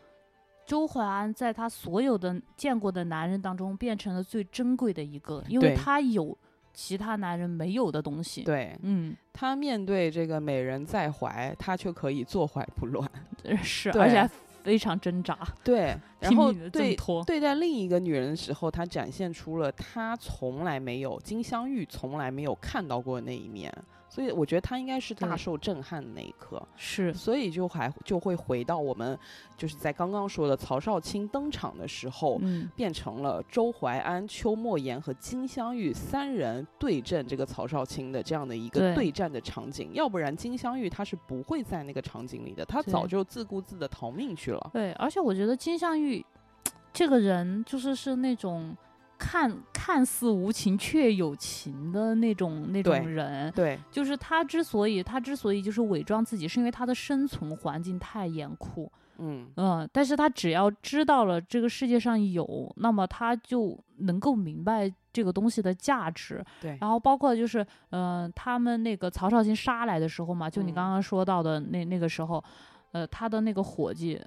[0.64, 6.36] 周淮安在他所有的见过的男人当中变成了最珍贵的一个，因为对他有
[6.76, 13.10] 其他男人没有的东西。，对嗯，他面对这个美人在怀，他却可以坐怀不乱。
[13.44, 14.30] 呃是，而且还
[14.62, 16.94] 非常挣扎，对，然后对。
[17.24, 23.72] 对待另一个女人的时候，他展现出了他从来没有金镶玉从来没有看到过的那一面，
[24.16, 29.18] 所以我觉得他应该是大受震撼的那一刻，是，所以就还就会回到我们
[29.58, 32.38] 就是在刚刚说的曹少卿登场的时候。
[32.40, 44.70] 嗯，变成了周淮安、邱莫言和金镶玉三人对阵这个曹少卿的这样的一个对对战的场景，要不然金镶玉他是不会在那个场景里的，他早就自顾自的逃命去了。
[44.72, 46.24] 对，而且我觉得金镶玉
[46.92, 48.74] 这个人就是是那种
[49.18, 53.50] 看看似无情却有情的那种那种人。
[53.52, 58.90] 对，就是他之所以他之所以就是伪装自己，是因为他的生存环境太严酷。
[59.18, 66.44] 嗯，嗯，但是他只要知道了这个世界上有，那么他就能够明白这个东西的价值。
[66.60, 72.44] 对，然后包括就是，嗯、他们那个曹少卿杀来的时候嘛，就你嗯刚刚说到的那那个时候，
[72.92, 74.20] 呃，他的那个伙计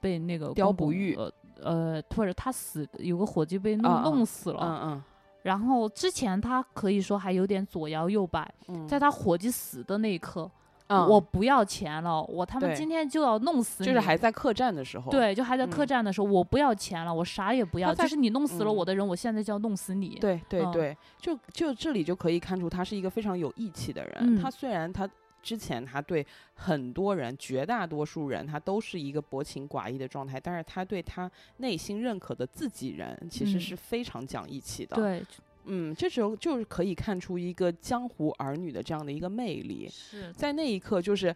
[0.00, 4.58] 被那个公公雕不玉呃呃，或者他死有个伙计被弄、弄死了。
[4.60, 5.02] 嗯嗯
[5.42, 10.50] 然后之前他可以说还有点左摇右摆，嗯，在他伙计死的那一刻，
[10.88, 13.86] 嗯我不要钱了，我他妈今天就要弄死你。
[13.86, 20.18] 就是还在客栈的时候，对，就还在客嗯栈的时候，我不要钱了，我啥也不要，在就是你弄死了我嗯的人，我现在就要弄死你。
[20.20, 24.14] 对对嗯对，就就这里就可以看出他是一个非常有义气的人。
[24.18, 25.08] 嗯他虽然他
[25.46, 35.22] 之前他对很多人，绝大多数人他都是一个薄情寡义的状态，但是他对他内心认可的自己人，其实嗯是非常讲义气的。，对，
[35.66, 39.88] 嗯，这时候就是可以看出一个江湖儿女的这样的一个魅力。
[39.88, 41.32] 是在那一刻，就是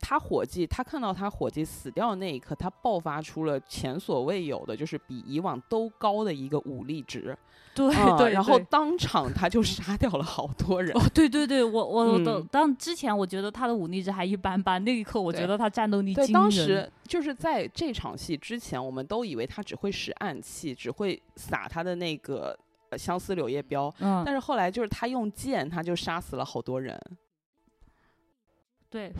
[0.00, 7.36] 他伙计，他看到他伙计死掉的那一刻，他爆发出了前所未有的，就是比以往都高的一个武力值。
[7.74, 10.96] 对嗯对，然后当场他就杀掉了好多人。
[10.96, 26.98] 哦，对对对，我我我的嗯当之前我觉得他的武力值还一般般，那一刻我觉得他战斗力对，惊人当时就是在这场戏之前，我们都以为他只会使暗器，只会撒他的那个呃相思柳叶镖，嗯但是后来就是他用剑，他就杀死了好多人。
[28.88, 29.12] 对。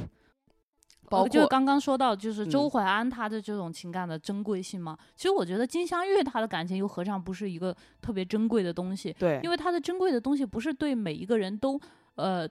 [1.08, 4.96] 包括呃就刚刚说到，就是周嗯淮安他的这种情感的珍贵性嘛。
[5.14, 9.12] 其实我觉得金镶玉他的感情又何尝不是一个特别珍贵的东西？
[9.18, 11.80] 对，因为他的珍贵的东西不是对每一个人都
[12.16, 12.48] 呃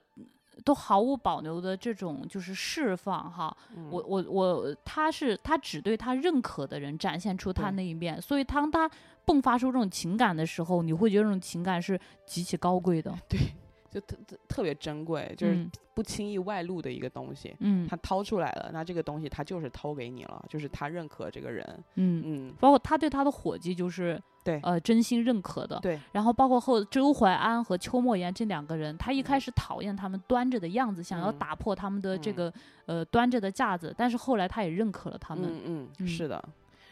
[0.64, 3.54] 都毫无保留的这种就是释放哈。
[3.76, 8.90] 嗯我我我，他是他只对他认可的人展现出他那一面，所以当他
[9.26, 13.12] 迸发出这种情感的时候，你会觉得这种情感是极其高贵的。
[13.28, 13.38] 对，
[13.90, 17.54] 就特特特别珍贵，就是嗯不轻易外露的一个东西。
[17.60, 21.64] 嗯他掏出来了，那这个东西他就是掏给你了，就是他认可这个人。
[21.94, 25.78] 嗯，嗯，包括他对他的伙计就是对呃真心认可的。
[25.80, 32.52] 对，然后包括后周淮安和邱莫言这两个人，他一开嗯始讨厌他们端着的样子，想要嗯打破他们的这嗯个、
[32.86, 35.44] 呃端着的架子，但是后来他也认可了他们。
[35.46, 36.42] 嗯嗯，嗯是的。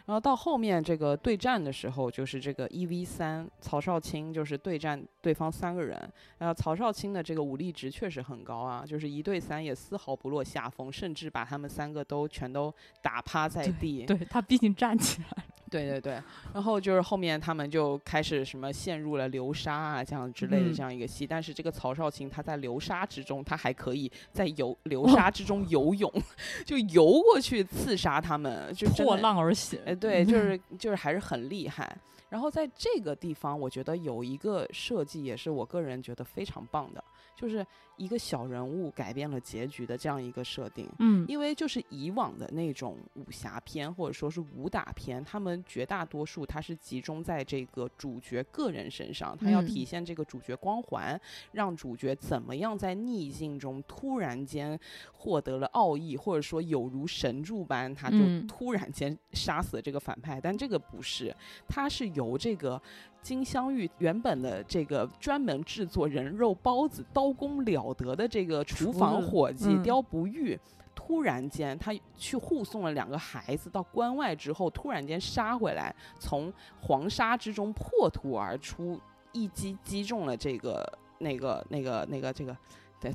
[0.06, 5.98] 然后到后面这个对战的时候，就是这个一 v 三，曹少卿就是对战对方三个人。
[6.38, 14.04] 然后曹少卿的这个武力值确实很高啊，就是一对三也丝毫不落下风，甚至把他们三个都全都打趴在地。
[14.04, 15.44] 对他毕竟站起来，
[15.74, 16.22] 对对对，
[16.52, 26.08] 然后就是后面他们就开始什么陷入了流沙啊这样之类的嗯这样一个戏，但是这个曹少卿他在流沙之中，他还可以在游哦流沙之中游泳，
[26.64, 29.80] 就游过去刺杀他们，就破浪而行。
[29.84, 31.96] 哎，对，就是就是还是很厉害。
[32.28, 37.02] 然后在这个地方，我觉得有一个设计也是我个人觉得非常棒的，
[37.36, 37.64] 就是
[37.96, 40.88] 一个小人物改变了结局的这样一个设定。
[40.98, 51.20] 嗯因为就是以往的那种武侠片或者说是武打片，他们绝大多数它是集中在这个主角个人身上，他要嗯体现这个主角光环，
[51.52, 54.78] 让主角怎么样在逆境中突然间
[55.12, 60.40] 获得了奥义，或者说有如神助般，他就嗯突然间杀死了这个反派。
[60.40, 61.34] 但这个不是，
[61.68, 62.80] 它是由这个
[63.24, 69.82] 金镶玉原本的这个专门制作人肉包子、刀工了得的这个厨厨房伙计嗯。
[69.82, 70.60] 刁不玉。
[70.94, 78.98] 突然间，他去护送了两个孩子到关外之后，突然间杀回来，从黄沙之中破土而出，
[79.32, 80.86] 一击击中了这个
[81.18, 82.56] 那个那个那个这个，
[83.00, 83.12] 对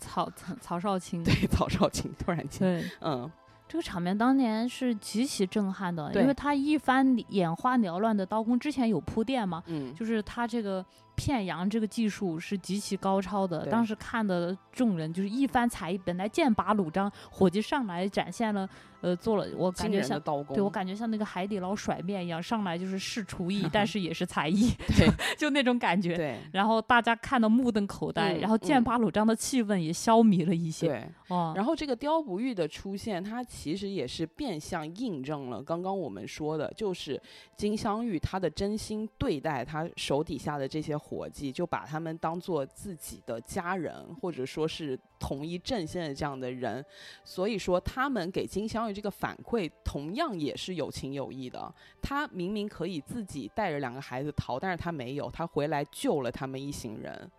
[0.00, 2.90] 曹曹曹少卿，对曹少卿，突然间，对。
[3.00, 3.30] 嗯，
[3.70, 10.84] 这个场面当年是极其震撼的，因为他一番眼花缭乱的刀工，之前有铺垫嘛，嗯，就是他这个
[11.20, 18.68] 片羊这个技术是极其高超的，当时看的众人就是一番才艺，本来剑拔弩张，伙计上来展现了，
[19.02, 20.18] 呃，做了我感觉像。
[20.20, 26.14] 刀工，对我感觉像那个海底捞甩面一样，上来就是是厨艺， 但是也是才艺，对就那种感觉。
[26.14, 30.88] 对然后大家看的目瞪口呆，嗯然后剑嗯拔弩张的气氛也消弭了一些。
[30.88, 31.04] 对。
[31.28, 37.20] 哦，然后这个雕不玉的出现，它其实也是变相印证了刚刚我们说的，就是
[37.56, 46.84] 金镶玉他的真心对待他手底下的这些伙计，就把他们当做自己的家人，或者说是同一阵线的这样的人。
[47.24, 51.74] 所以说，他们给金镶玉这个反馈，同样也是有情有义的。
[52.00, 57.30] 他明明可以自己带着两个孩子逃，但是他没有，他回来救了他们一行人。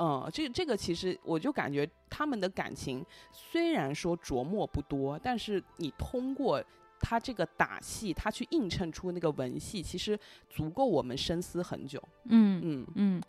[0.00, 6.62] 嗯，这这个其实我就感觉他们的感情虽然说琢磨不多，但是你通过
[7.00, 10.18] 他这个打戏，他去映衬出那个文戏，其实
[10.48, 12.02] 足够我们深思很久。
[12.24, 13.22] 嗯嗯，嗯，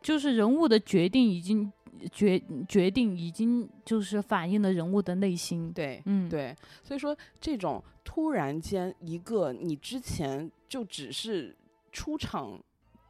[0.00, 1.72] 就是人物的决定已经
[2.12, 5.72] 决决定已经就是反映了人物的内心。
[5.72, 11.56] 对，嗯，对，所以说这种突然间一个你之前就只是
[11.92, 12.60] 出场。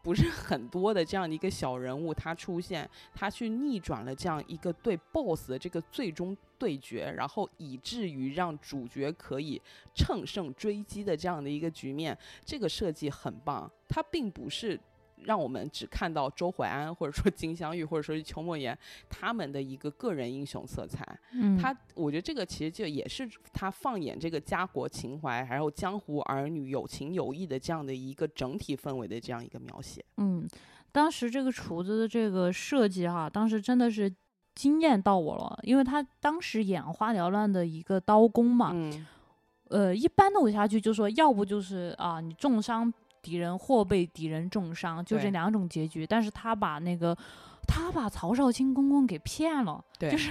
[0.07, 9.61] 不是很多的这样的一个小人物，他出现，他去逆转了这样一个对 BOSS 的这个最终对决，然后以至于让主角可以
[9.97, 13.69] 乘胜追击的这样的一个局面，这个设计很棒。
[13.89, 14.79] 他并不是
[15.25, 18.77] 让我们只看到周淮安或者说金镶玉或者说是邱莫言
[19.09, 30.05] 他们的一个个人英雄色彩，嗯，他，我觉得这个其实就也是他放眼这个家国情怀，还有江湖儿女有情有义的这样的一个整体氛围的这样一个描写。
[30.19, 30.47] 嗯，
[30.93, 34.13] 当时这个厨子的这个设计哈、当时真的是
[34.55, 39.07] 惊艳到我了，因为他当时眼花缭乱的一个刀工嘛，嗯，
[39.69, 42.93] 呃，一般的武侠剧就说要不就是啊你重伤
[43.27, 47.13] 敌人或被敌人重伤，就这两种结局，但是他把那个
[47.67, 50.31] 他把曹少卿公公给骗了，对， 就是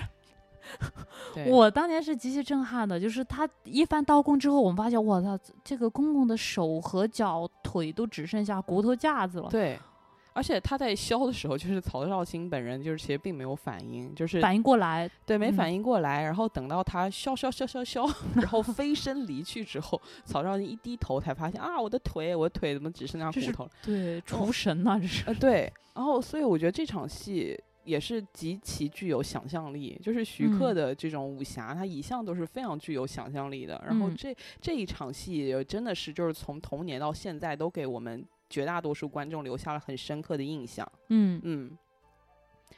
[1.48, 9.78] 我当年是极其震撼的，就是他一番刀工之后，我们发现，我操，这个公公的手和脚、腿都只剩下骨头架子了，对。
[10.36, 18.06] 而且他在削的时候，就是曹少卿本人就是其实并没有反应，就是反应过来，嗯对没反应过来，然后等到他削削削削削，
[18.36, 23.72] 然后飞身离去之后，曹少卿一低头才发现啊，我的腿，我的腿怎么只剩下骨头了？
[23.82, 33.82] 对，厨神呐、这是，呃，对，然后所以我觉得这场戏也是极其具有想象力，就是徐克嗯的这种武侠，他一向都是非常具有想象力的。
[33.88, 40.90] 然后嗯这这一场戏真的是就是从童年到现在都给我们绝大多数观众留下了很深刻的印象。
[41.10, 41.78] 嗯嗯，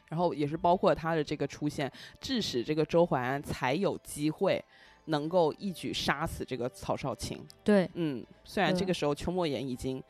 [0.09, 4.63] 然后也是包括他的这个出现，致使这个周淮安才有机会
[5.05, 7.39] 能够一举杀死这个曹少卿。
[7.63, 10.03] 对，嗯，虽然这个时候邱莫言已经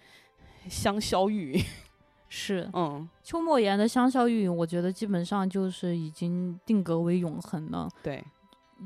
[0.69, 1.65] 香消玉殒，
[2.29, 7.89] 是嗯，邱莫言的香消玉殒，我觉得基本上就是已经定格为永恒了。
[8.03, 8.23] 对，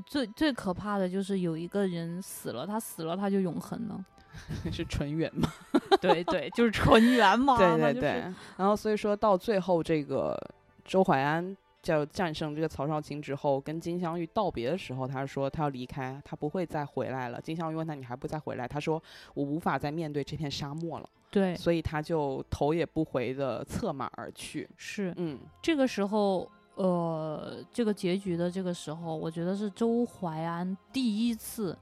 [0.06, 4.06] 最最可怕的就是有一个人死了，他死了他就永恒了。
[4.72, 5.52] 是纯元嘛。
[6.02, 7.58] 对对，就是纯元嘛。
[7.58, 10.38] 对那就是对对，然后所以说到最后，这个
[10.84, 17.40] 周淮安叫战胜这个曹少卿之后，跟金镶玉道别的时候，他说他要离开，他不会再回来了。
[17.42, 18.68] 金镶玉问他你还不再回来？
[18.68, 19.02] 他说
[19.34, 24.70] 我无法再面对这片沙漠了，对所以他就头也不回的策马而去。
[24.78, 26.50] 是嗯，这个时候。
[26.76, 31.78] 呃，这个结局的这个时候，我觉得是周淮安第一次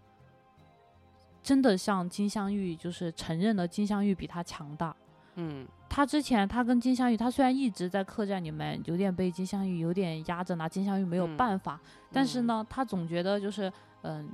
[1.41, 4.95] 真的像金镶玉就是承认了金镶玉比他强大。
[5.35, 11.79] 嗯，他之前他跟金镶玉，他虽然一直在客栈里面有点被金镶玉有点压着，拿金镶玉没有嗯办法，
[12.11, 13.71] 但是嗯呢，他总觉得就是
[14.03, 14.29] 嗯。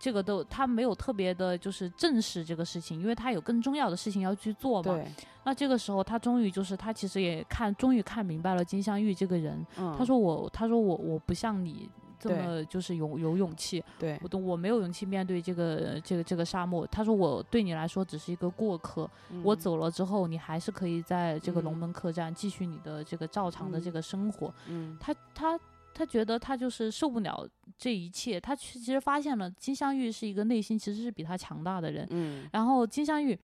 [0.00, 4.94] 这个都他没有特别的，就是正视这个事情，因为他有更重要的事情要去做嘛。
[4.94, 5.06] 对，
[5.44, 9.64] 那这个时候，他终于就是他其实也看，终于看明白了金镶玉这个人。
[9.76, 11.86] 嗯，他说我，他说我我不像你
[12.20, 14.18] 这么就是有有勇气，对。
[14.22, 16.86] 我，都我没有勇气面对这个这个这个沙漠。
[16.86, 19.10] 他说我对你来说只是一个过客，
[19.42, 21.78] 我嗯，走了之后，你还是可以在这个龙嗯。
[21.78, 24.54] 门客栈继续你的这个照常的这嗯个生活。
[24.68, 25.58] 嗯，他他
[25.94, 27.48] 他觉得他就是受不了
[27.78, 32.06] 这一切，他其实发现了金镶玉是一个内心其实是比他强大的人。
[32.10, 33.38] 嗯，然后金镶玉，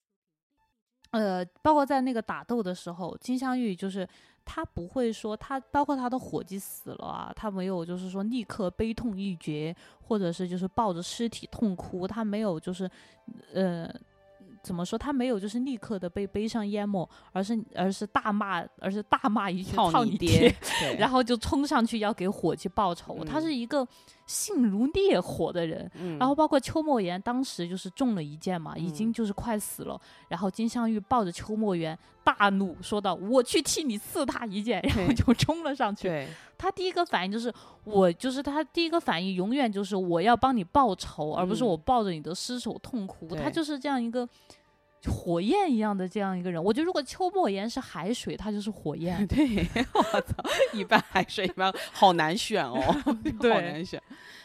[1.13, 4.07] 呃，包括在那个打斗的时候，金镶玉就是
[4.47, 12.91] 他不会说他，包括他的伙计死了啊，他没有就是说立刻悲痛欲绝，或者是就是抱着尸体痛哭，他没有就是
[13.53, 13.93] 呃。
[14.67, 14.99] 怎么说？
[14.99, 20.53] 他没有就是立刻的被悲伤淹没，而是而是大骂，而是大骂一句“操你爹”，
[20.99, 23.25] 然后就冲上去要给伙计报仇。
[23.25, 23.87] 他嗯是一个
[24.27, 30.01] 性如烈火的人，嗯，然后包括邱莫言当时就是中了一箭嘛，已经嗯就是快死了。
[30.29, 36.27] 然后金镶玉抱着邱莫言大怒，说道：“我去替你刺他一箭。”然后就冲了上去。
[36.57, 37.53] 对，他第一个反应就是
[37.85, 43.29] 我，就是他第一个反应永远就是我要帮你报仇，而不是嗯我抱着你的尸首痛哭。
[43.37, 44.29] 他就是这样一个。
[45.09, 49.25] 火焰一样的这样一个人，我觉得如果邱莫言是海水，他就是火焰。
[49.29, 50.35] 对， 我操，
[50.73, 53.13] 一般海水一般，好难选哦， 好
[53.61, 54.03] 难选。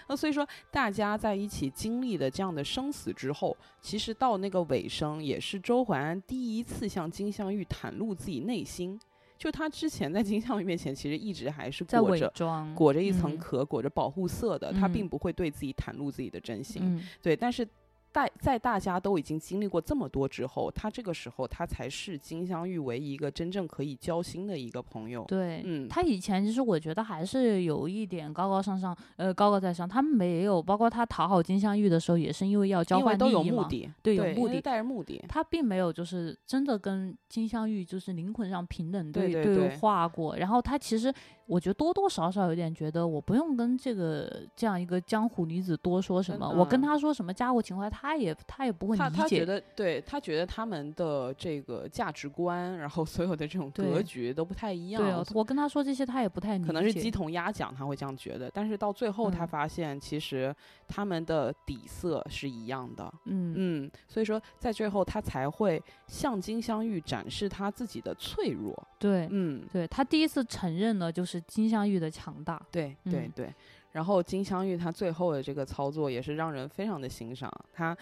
[0.08, 9.00] 那所以说，大家在一起经历的这样的生死之后，其实到那个尾声，也是周淮安第一次向金镶玉袒露自己内心。
[9.42, 13.38] 就他之前在金项玉面前，其实一直还是在伪裹着装，裹着一层嗯。
[13.40, 14.94] 壳，裹着保护色的，他嗯。
[14.94, 16.84] 并不会对自己袒露自己的真心。
[16.86, 17.68] 嗯，对，但是
[18.12, 25.24] 大在大家都已经经历过这么多之后，他这个时候他才是金镶玉为一个真正可以交心的一个朋友。
[25.28, 29.88] 对，嗯他以前其实我觉得还是有一点高高上上，呃，高高在上。
[29.88, 33.44] 他没有，包括他讨好金镶玉的时候，也是因为要交换利益嘛。
[33.44, 35.24] 有目的，对有目的带着目的。
[35.28, 40.36] 他并没有就是真的跟金镶玉就是灵魂上平等对对对对话过。
[40.36, 41.14] 然后他其实
[41.52, 49.10] 我觉得多多少少有点觉得我不用跟这个这样一个江湖女子多说什么，我跟她说什么家国情怀，她也她也不会理解。
[49.10, 49.46] 她觉。
[49.46, 55.04] 得，对她觉得他们的这个价值观，然后所有的这种格局都不太一样。
[55.04, 56.68] 对哦，我跟她说这些，她也不太理解。
[56.68, 58.50] 可能是鸡同鸭讲，她会这样觉得。
[58.50, 60.56] 但是到最后，他嗯发现其实
[60.88, 63.14] 他们的底色是一样的。
[63.26, 68.72] 嗯嗯，所以说在最后他才会向金镶玉展示他自己的脆弱。
[68.98, 72.62] 对嗯，对，他第一次承认呢就是金镶玉的强大。
[72.72, 73.54] 对对嗯对。
[73.92, 77.96] 然后金镶玉他最后的这个操作也是让人非常的欣赏，他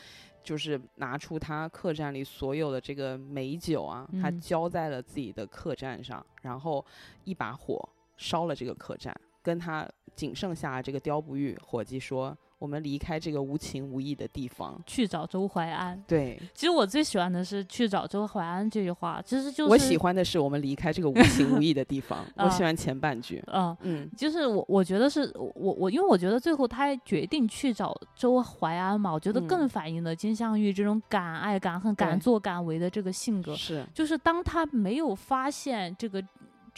[0.43, 6.85] 就是拿出他客栈里所有的这个美酒啊，他嗯浇在了自己的客栈上，然后
[7.23, 14.79] 一把火烧了这个客栈，跟他仅剩下这个雕不玉伙计说：“我们离开这个无情无义的地方。
[14.85, 23.43] 去找周淮安。”对，其实我最喜欢的是去找周淮安这句话，其实就是我喜，欢的是我们离开这个无情无义的地方， 我喜啊欢前半句。
[23.47, 23.75] 嗯。
[23.81, 33.55] 嗯，就是我，我觉得是我我，因为我觉得最后他决定去找周淮安嘛，我觉得更嗯反映了金镶玉这种敢爱敢恨、敢对作敢为的这个性格。
[33.55, 36.21] 是，就是当他没有发现这个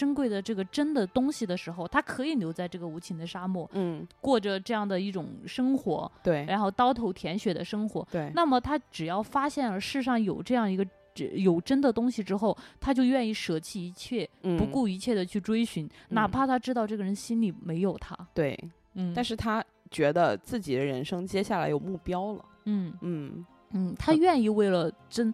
[0.02, 8.08] 珍贵的这个真的东西的时候，他可以留在这个无情的沙漠，嗯，过着这样的一种生活，对，然后刀头舔血的生活。
[8.12, 10.84] 对，那么他只要发现了世上有这样一个
[11.14, 14.72] 只有真的东西之后，他就愿意舍弃一切，不嗯。
[14.72, 16.32] 顾一切的去追寻，哪嗯。
[16.32, 18.18] 怕他知道这个人心里没有他。
[18.34, 18.58] 对，
[18.96, 22.46] 嗯，但是是他觉得自己的人生接下来有目标了。
[22.66, 22.92] 嗯。
[23.02, 25.32] 嗯，嗯，他嗯愿意为了真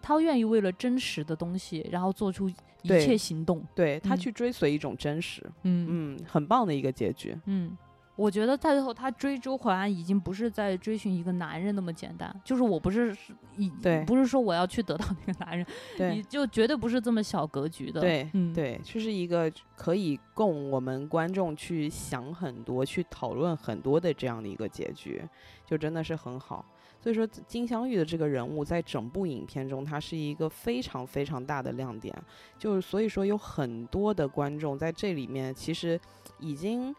[0.00, 3.64] 他愿意为了真实的东西，然后做出一切行动。
[3.74, 7.36] 对他嗯去追随一种真实，嗯嗯，很棒的一个结局。
[7.46, 7.76] 嗯，
[8.16, 15.66] 我觉得到最后他追周淮安已经不是在追寻一个男人那么简单，就是我不是是以对不是说我要去得到那个男人，
[15.96, 18.00] 你对就绝对不是这么小格局的。
[18.00, 25.22] 对嗯，对，就是一个可以供我们观众去想很多、去讨论很多的这样的一个结局，
[25.66, 26.64] 就真的是很好。
[27.02, 32.14] 所以说，金镶玉的这个人物在整部影片中，他是一个非常非常大的亮点。
[32.58, 35.98] 就是所以说，有很多的观众在这里面其实
[36.38, 36.94] 已经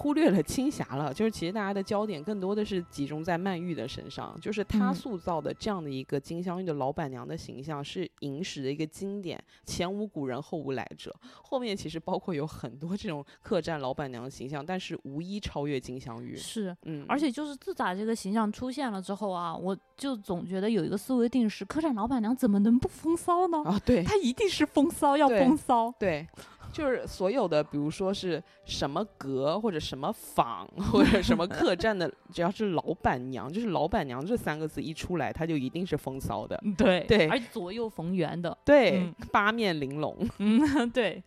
[0.00, 1.12] 忽略了青霞了。
[1.12, 11.14] 就是其实大家的焦点更多的是集中在曼玉的身上，就是她嗯塑造的这样的一个金镶玉的老板娘的形象是影史的一个经典，前无古人后无来者。
[11.42, 16.34] 后面其实包括有很多这种客栈老板娘的形象，但是无一超越金镶玉。
[16.34, 16.74] 是。
[16.84, 23.62] 嗯，而且就是自打这个形象出现了之后啊，我就总觉得有一个思维定式：客栈老板娘怎么能不风骚呢？
[23.64, 25.92] 啊，对她一定是风骚，要风骚。
[25.98, 26.26] 对。
[26.72, 36.58] 就是所有的，比如说是什么阁或者什么坊或者什么客栈的， 只要是老板娘，就是老板娘这三个字一出来，他就一定是风骚的。
[36.64, 38.56] 嗯对对而且左右逢源的。
[38.64, 40.60] 对，嗯八面玲珑，嗯，
[40.90, 41.22] 对，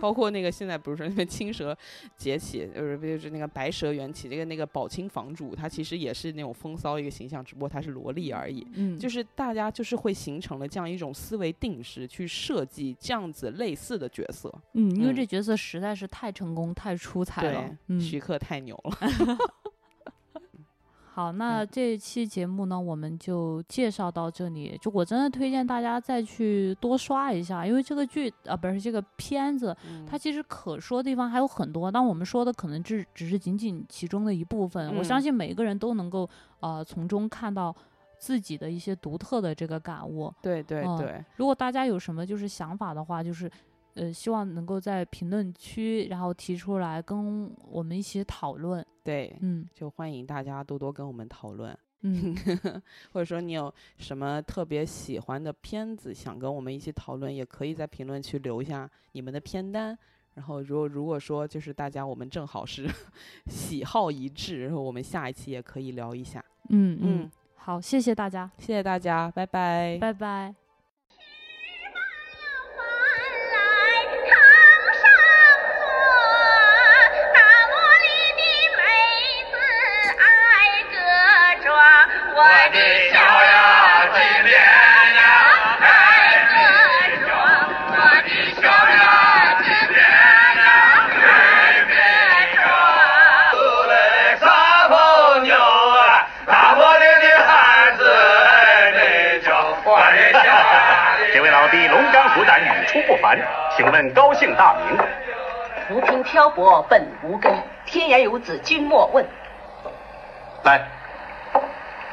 [0.00, 1.76] 包括那个现在不是说那个青蛇
[2.16, 8.66] 崛起，就是就是那个白蛇缘起，这个那个宝清房主，他其实也是那种风骚一个形象，只不过他是萝莉而已。
[8.74, 14.52] 嗯，就是大家就是会形成了这样一种思维定式，去设计这样子类似的角色。
[14.74, 18.98] 嗯，因为嗯这角色实在是太成功、太出彩了徐克太牛了。
[21.18, 24.78] 好，那嗯这期节目呢，我们就介绍到这里。
[24.80, 29.76] 就我真的推荐大家再去多刷一下，因为这个剧啊，不是这个片子，
[30.08, 34.96] 它其实可说的地方还有很多，但我们说的可能只只是仅仅其中的一部分。
[34.96, 37.74] 我相嗯信每一个人都能够呃从中看到
[38.16, 40.32] 自己的一些独特的这个感悟。
[40.40, 43.50] 对对嗯对，如果大家有什么就是想法的话，就是
[43.98, 48.84] 呃希望能够在评论区然后提出来跟我们一起讨论。
[49.04, 51.76] 对，嗯就欢迎大家多多跟我们讨论。
[52.02, 52.34] 嗯
[53.12, 59.98] 或者说你有什么特别喜欢的片子，想跟我们一起讨论，也可以在评论区留下你们的片单。
[60.34, 62.88] 然后，如果如果说就是大家我们正好是
[63.50, 66.38] 喜好一致，然后我们下一期也可以聊一下。
[66.68, 69.98] 嗯嗯嗯，好，谢谢大家，谢谢大家，拜拜。
[70.00, 70.67] 拜拜。
[82.38, 82.78] 我的
[83.10, 85.20] 小呀嘴边呀
[85.82, 85.82] 爱
[86.46, 86.54] 个
[87.26, 87.34] 妆，
[87.90, 89.02] 我的小呀
[90.54, 90.70] 呀
[91.18, 91.26] 爱
[91.82, 91.90] 个
[92.54, 92.64] 妆。
[93.88, 93.92] 来
[94.36, 94.46] 撒
[94.88, 94.94] 泡
[95.40, 97.04] 尿啊，大的
[97.44, 97.50] 汉
[97.96, 98.00] 子
[98.94, 101.18] 那叫我的小呀。
[101.34, 103.36] 这位老弟龙岗虎胆，语出不凡，
[103.76, 104.96] 请问高姓大名？
[105.88, 107.52] 浮萍漂泊本无根，
[107.84, 109.26] 天涯游子君莫问。
[110.62, 110.80] 来，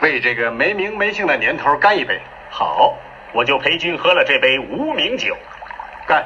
[0.05, 2.21] 为这个没名没姓的年头干一杯。
[2.51, 2.95] 好，
[3.33, 5.35] 我就陪君喝了这杯无名酒。
[6.07, 6.23] 干！